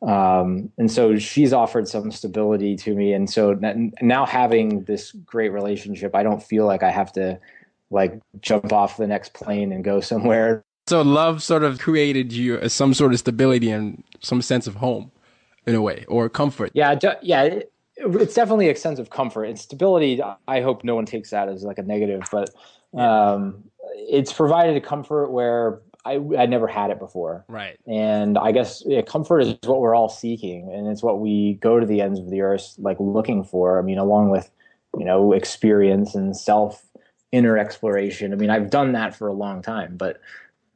Um, 0.03 0.73
and 0.79 0.91
so 0.91 1.19
she's 1.19 1.53
offered 1.53 1.89
some 1.89 2.13
stability 2.13 2.77
to 2.77 2.95
me. 2.95 3.13
And 3.15 3.29
so 3.29 3.59
now 4.01 4.25
having 4.25 4.85
this 4.85 5.13
great 5.13 5.51
relationship 5.51 6.15
i 6.15 6.23
don't 6.23 6.43
feel 6.43 6.65
like 6.65 6.83
i 6.83 6.91
have 6.91 7.13
to 7.13 7.39
like 7.91 8.19
jump 8.41 8.73
off 8.73 8.97
the 8.97 9.07
next 9.07 9.35
plane 9.35 9.73
and 9.73 9.85
go 9.85 10.01
somewhere 10.01 10.65
so 10.87 11.03
love 11.03 11.43
sort 11.43 11.65
of 11.65 11.79
created 11.79 12.33
you 12.33 12.69
some 12.69 12.95
sort 12.95 13.13
of 13.13 13.19
stability 13.19 13.71
and 13.71 14.03
some 14.21 14.43
sense 14.43 14.67
of 14.67 14.77
home 14.77 15.11
in 15.67 15.75
a 15.75 15.83
way 15.83 16.05
or 16.09 16.29
comfort 16.29 16.71
yeah 16.75 16.95
yeah 17.23 17.61
it's 17.97 18.35
definitely 18.35 18.69
a 18.69 18.77
sense 18.77 18.99
of 18.99 19.11
comfort 19.11 19.45
and 19.45 19.59
stability 19.59 20.21
i 20.49 20.61
hope 20.61 20.85
no 20.85 20.95
one 20.95 21.07
takes 21.07 21.31
that 21.31 21.49
as 21.49 21.63
like 21.63 21.79
a 21.79 21.83
negative 21.83 22.23
but 22.31 22.51
um, 22.97 23.65
it's 23.95 24.33
provided 24.33 24.77
a 24.77 24.81
comfort 24.81 25.31
where 25.31 25.81
I, 26.07 26.21
I 26.39 26.47
never 26.47 26.69
had 26.69 26.91
it 26.91 27.01
before. 27.01 27.45
Right. 27.49 27.79
And 27.87 28.39
I 28.39 28.53
guess 28.53 28.83
yeah, 28.87 29.03
comfort 29.03 29.41
is 29.41 29.57
what 29.65 29.81
we're 29.81 29.95
all 29.95 30.09
seeking, 30.09 30.73
and 30.73 30.87
it's 30.87 31.03
what 31.03 31.19
we 31.19 31.55
go 31.55 31.81
to 31.81 31.87
the 31.87 32.01
ends 32.01 32.21
of 32.21 32.31
the 32.31 32.43
earth 32.43 32.75
like 32.79 32.97
looking 33.01 33.43
for. 33.43 33.79
I 33.79 33.83
mean, 33.83 33.99
along 33.99 34.31
with 34.31 34.49
you 34.97 35.05
know 35.05 35.33
experience 35.33 36.15
and 36.15 36.37
self 36.37 36.85
inner 37.33 37.59
exploration. 37.59 38.33
I 38.33 38.37
mean, 38.37 38.51
I've 38.51 38.71
done 38.71 38.93
that 38.93 39.17
for 39.17 39.27
a 39.27 39.33
long 39.33 39.63
time, 39.63 39.97
but 39.97 40.21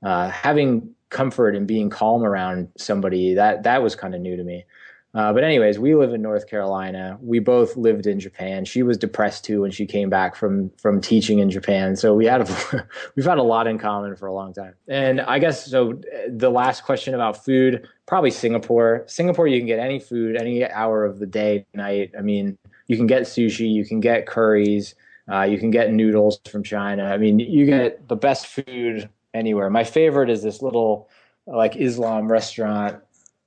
uh, 0.02 0.28
having 0.30 0.94
comfort 1.10 1.56
and 1.56 1.66
being 1.66 1.90
calm 1.90 2.22
around 2.22 2.68
somebody 2.76 3.34
that 3.34 3.64
that 3.64 3.82
was 3.82 3.94
kind 3.94 4.14
of 4.14 4.20
new 4.20 4.36
to 4.36 4.44
me. 4.44 4.64
Uh, 5.12 5.32
but 5.32 5.42
anyways, 5.42 5.76
we 5.76 5.96
live 5.96 6.14
in 6.14 6.22
North 6.22 6.48
Carolina. 6.48 7.18
We 7.20 7.40
both 7.40 7.76
lived 7.76 8.06
in 8.06 8.20
Japan. 8.20 8.64
She 8.64 8.84
was 8.84 8.96
depressed 8.96 9.44
too 9.44 9.62
when 9.62 9.72
she 9.72 9.84
came 9.84 10.08
back 10.08 10.36
from 10.36 10.70
from 10.78 11.00
teaching 11.00 11.40
in 11.40 11.50
Japan. 11.50 11.96
So 11.96 12.14
we 12.14 12.26
had 12.26 12.42
a, 12.42 12.88
we've 13.16 13.26
had 13.26 13.38
a 13.38 13.42
lot 13.42 13.66
in 13.66 13.76
common 13.76 14.14
for 14.14 14.26
a 14.26 14.32
long 14.32 14.52
time. 14.52 14.74
And 14.86 15.20
I 15.20 15.40
guess 15.40 15.66
so. 15.66 16.00
The 16.28 16.50
last 16.50 16.84
question 16.84 17.14
about 17.14 17.44
food, 17.44 17.88
probably 18.06 18.30
Singapore. 18.30 19.02
Singapore, 19.08 19.48
you 19.48 19.58
can 19.58 19.66
get 19.66 19.80
any 19.80 19.98
food 19.98 20.36
any 20.36 20.64
hour 20.64 21.04
of 21.04 21.18
the 21.18 21.26
day, 21.26 21.66
night. 21.74 22.12
I 22.16 22.22
mean, 22.22 22.56
you 22.86 22.96
can 22.96 23.08
get 23.08 23.22
sushi, 23.22 23.68
you 23.68 23.84
can 23.84 23.98
get 23.98 24.26
curries, 24.26 24.94
uh, 25.30 25.42
you 25.42 25.58
can 25.58 25.72
get 25.72 25.92
noodles 25.92 26.40
from 26.48 26.62
China. 26.62 27.04
I 27.04 27.18
mean, 27.18 27.40
you 27.40 27.66
get 27.66 28.06
the 28.06 28.16
best 28.16 28.46
food 28.46 29.08
anywhere. 29.34 29.70
My 29.70 29.84
favorite 29.84 30.30
is 30.30 30.42
this 30.42 30.62
little 30.62 31.08
like 31.46 31.76
Islam 31.76 32.30
restaurant 32.30 33.02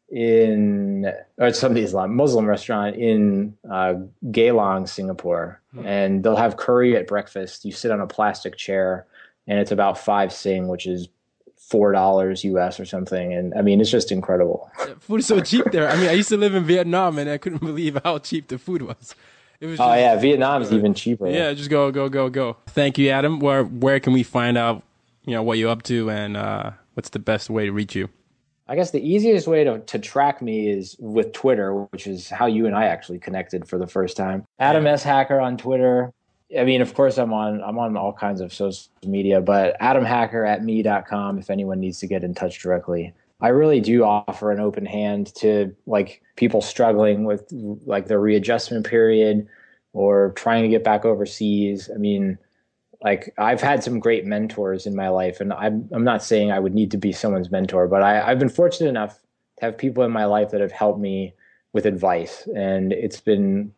in 0.09 1.11
or 1.37 1.51
some 1.53 1.75
Islam 1.75 2.15
Muslim 2.15 2.45
restaurant 2.45 2.95
in 2.95 3.57
uh, 3.69 3.95
Geylang, 4.27 4.87
Singapore, 4.87 5.61
mm-hmm. 5.75 5.87
and 5.87 6.23
they'll 6.23 6.35
have 6.35 6.57
curry 6.57 6.95
at 6.95 7.07
breakfast. 7.07 7.65
You 7.65 7.71
sit 7.71 7.91
on 7.91 7.99
a 7.99 8.07
plastic 8.07 8.55
chair, 8.55 9.07
and 9.47 9.59
it's 9.59 9.71
about 9.71 9.97
five 9.97 10.31
sing, 10.31 10.67
which 10.67 10.85
is 10.85 11.09
four 11.57 11.91
dollars 11.91 12.43
US 12.43 12.79
or 12.79 12.85
something. 12.85 13.33
And 13.33 13.53
I 13.55 13.61
mean, 13.61 13.81
it's 13.81 13.89
just 13.89 14.11
incredible. 14.11 14.69
food 14.99 15.21
is 15.21 15.25
so 15.25 15.39
cheap 15.41 15.65
there. 15.71 15.89
I 15.89 15.95
mean, 15.95 16.09
I 16.09 16.13
used 16.13 16.29
to 16.29 16.37
live 16.37 16.53
in 16.53 16.63
Vietnam, 16.63 17.17
and 17.17 17.29
I 17.29 17.37
couldn't 17.37 17.59
believe 17.65 17.97
how 18.03 18.19
cheap 18.19 18.47
the 18.49 18.57
food 18.57 18.83
was. 18.83 19.15
It 19.59 19.67
was. 19.67 19.79
oh 19.79 19.93
yeah, 19.93 20.17
Vietnam 20.17 20.61
is 20.61 20.73
even 20.73 20.93
cheaper. 20.93 21.27
Yeah, 21.27 21.53
just 21.53 21.69
go, 21.69 21.89
go, 21.89 22.09
go, 22.09 22.29
go. 22.29 22.57
Thank 22.67 22.97
you, 22.97 23.09
Adam. 23.09 23.39
Where 23.39 23.63
where 23.63 23.99
can 23.99 24.11
we 24.13 24.21
find 24.21 24.57
out, 24.57 24.83
you 25.25 25.33
know, 25.33 25.43
what 25.43 25.57
you're 25.57 25.69
up 25.69 25.83
to, 25.83 26.09
and 26.09 26.37
uh, 26.37 26.71
what's 26.93 27.09
the 27.09 27.19
best 27.19 27.49
way 27.49 27.65
to 27.65 27.71
reach 27.71 27.95
you? 27.95 28.09
I 28.67 28.75
guess 28.75 28.91
the 28.91 29.01
easiest 29.01 29.47
way 29.47 29.63
to, 29.63 29.79
to 29.79 29.99
track 29.99 30.41
me 30.41 30.69
is 30.69 30.95
with 30.99 31.33
Twitter, 31.33 31.73
which 31.91 32.07
is 32.07 32.29
how 32.29 32.45
you 32.45 32.65
and 32.65 32.75
I 32.75 32.85
actually 32.85 33.19
connected 33.19 33.67
for 33.67 33.77
the 33.77 33.87
first 33.87 34.15
time. 34.15 34.45
Adam 34.57 34.87
S. 34.87 35.03
Hacker 35.03 35.39
on 35.39 35.57
Twitter. 35.57 36.13
I 36.57 36.63
mean, 36.63 36.81
of 36.81 36.93
course, 36.93 37.17
I'm 37.17 37.33
on 37.33 37.61
I'm 37.61 37.77
on 37.77 37.97
all 37.97 38.13
kinds 38.13 38.39
of 38.39 38.53
social 38.53 38.89
media, 39.05 39.41
but 39.41 39.77
adamhacker 39.81 40.47
at 40.47 40.63
me.com 40.63 41.39
if 41.39 41.49
anyone 41.49 41.79
needs 41.79 41.99
to 41.99 42.07
get 42.07 42.23
in 42.23 42.33
touch 42.33 42.61
directly. 42.61 43.13
I 43.41 43.49
really 43.49 43.81
do 43.81 44.03
offer 44.03 44.51
an 44.51 44.59
open 44.59 44.85
hand 44.85 45.33
to 45.35 45.75
like 45.85 46.21
people 46.37 46.61
struggling 46.61 47.25
with 47.25 47.45
like 47.51 48.07
their 48.07 48.19
readjustment 48.19 48.85
period 48.85 49.47
or 49.91 50.31
trying 50.35 50.63
to 50.63 50.69
get 50.69 50.83
back 50.83 51.05
overseas. 51.05 51.89
I 51.93 51.97
mean, 51.97 52.37
like 53.03 53.33
I've 53.37 53.61
had 53.61 53.83
some 53.83 53.99
great 53.99 54.25
mentors 54.25 54.85
in 54.85 54.95
my 54.95 55.09
life, 55.09 55.41
and 55.41 55.51
I'm 55.53 55.89
I'm 55.91 56.03
not 56.03 56.23
saying 56.23 56.51
I 56.51 56.59
would 56.59 56.73
need 56.73 56.91
to 56.91 56.97
be 56.97 57.11
someone's 57.11 57.51
mentor, 57.51 57.87
but 57.87 58.01
I, 58.01 58.31
I've 58.31 58.39
been 58.39 58.49
fortunate 58.49 58.89
enough 58.89 59.19
to 59.59 59.65
have 59.65 59.77
people 59.77 60.03
in 60.03 60.11
my 60.11 60.25
life 60.25 60.51
that 60.51 60.61
have 60.61 60.71
helped 60.71 60.99
me 60.99 61.33
with 61.73 61.85
advice, 61.85 62.47
and 62.55 62.93
it's 62.93 63.19
been 63.19 63.73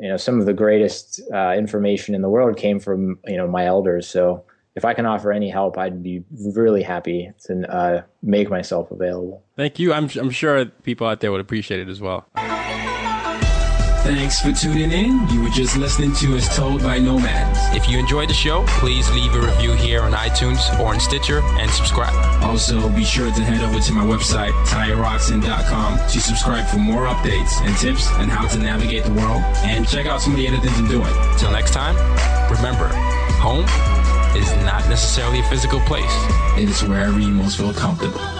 you 0.00 0.08
know 0.08 0.16
some 0.16 0.38
of 0.38 0.46
the 0.46 0.52
greatest 0.52 1.20
uh, 1.34 1.54
information 1.56 2.14
in 2.14 2.22
the 2.22 2.28
world 2.28 2.56
came 2.56 2.78
from 2.78 3.18
you 3.26 3.36
know 3.36 3.48
my 3.48 3.66
elders. 3.66 4.06
So 4.06 4.44
if 4.76 4.84
I 4.84 4.94
can 4.94 5.04
offer 5.04 5.32
any 5.32 5.50
help, 5.50 5.76
I'd 5.76 6.00
be 6.00 6.22
really 6.54 6.84
happy 6.84 7.32
to 7.46 7.74
uh, 7.74 8.02
make 8.22 8.48
myself 8.50 8.92
available. 8.92 9.42
Thank 9.56 9.80
you. 9.80 9.92
I'm 9.92 10.08
I'm 10.16 10.30
sure 10.30 10.64
people 10.64 11.08
out 11.08 11.20
there 11.20 11.32
would 11.32 11.40
appreciate 11.40 11.80
it 11.80 11.88
as 11.88 12.00
well. 12.00 12.28
Thanks 14.10 14.40
for 14.40 14.50
tuning 14.50 14.90
in. 14.90 15.28
You 15.28 15.40
were 15.40 15.50
just 15.50 15.76
listening 15.76 16.12
to 16.16 16.34
As 16.34 16.48
Told 16.56 16.82
by 16.82 16.98
Nomads. 16.98 17.60
If 17.76 17.88
you 17.88 17.96
enjoyed 17.96 18.28
the 18.28 18.34
show, 18.34 18.64
please 18.66 19.08
leave 19.12 19.32
a 19.36 19.40
review 19.40 19.74
here 19.74 20.02
on 20.02 20.10
iTunes 20.10 20.58
or 20.80 20.86
on 20.86 20.98
Stitcher 20.98 21.40
and 21.44 21.70
subscribe. 21.70 22.12
Also, 22.42 22.88
be 22.88 23.04
sure 23.04 23.30
to 23.30 23.40
head 23.44 23.62
over 23.62 23.78
to 23.78 23.92
my 23.92 24.04
website, 24.04 24.50
tayorockson.com, 24.66 25.98
to 26.08 26.20
subscribe 26.20 26.66
for 26.66 26.78
more 26.78 27.06
updates 27.06 27.60
and 27.62 27.76
tips 27.76 28.10
on 28.14 28.28
how 28.28 28.48
to 28.48 28.58
navigate 28.58 29.04
the 29.04 29.12
world 29.12 29.42
and 29.62 29.86
check 29.86 30.06
out 30.06 30.20
some 30.20 30.32
of 30.32 30.38
the 30.38 30.48
other 30.48 30.58
things 30.58 30.76
I'm 30.76 30.88
doing. 30.88 31.14
Till 31.38 31.52
next 31.52 31.70
time, 31.70 31.94
remember, 32.50 32.88
home 33.38 33.64
is 34.36 34.52
not 34.64 34.88
necessarily 34.88 35.38
a 35.38 35.44
physical 35.44 35.78
place. 35.82 36.12
It 36.58 36.68
is 36.68 36.82
wherever 36.82 37.20
you 37.20 37.28
most 37.28 37.58
feel 37.58 37.72
comfortable. 37.72 38.39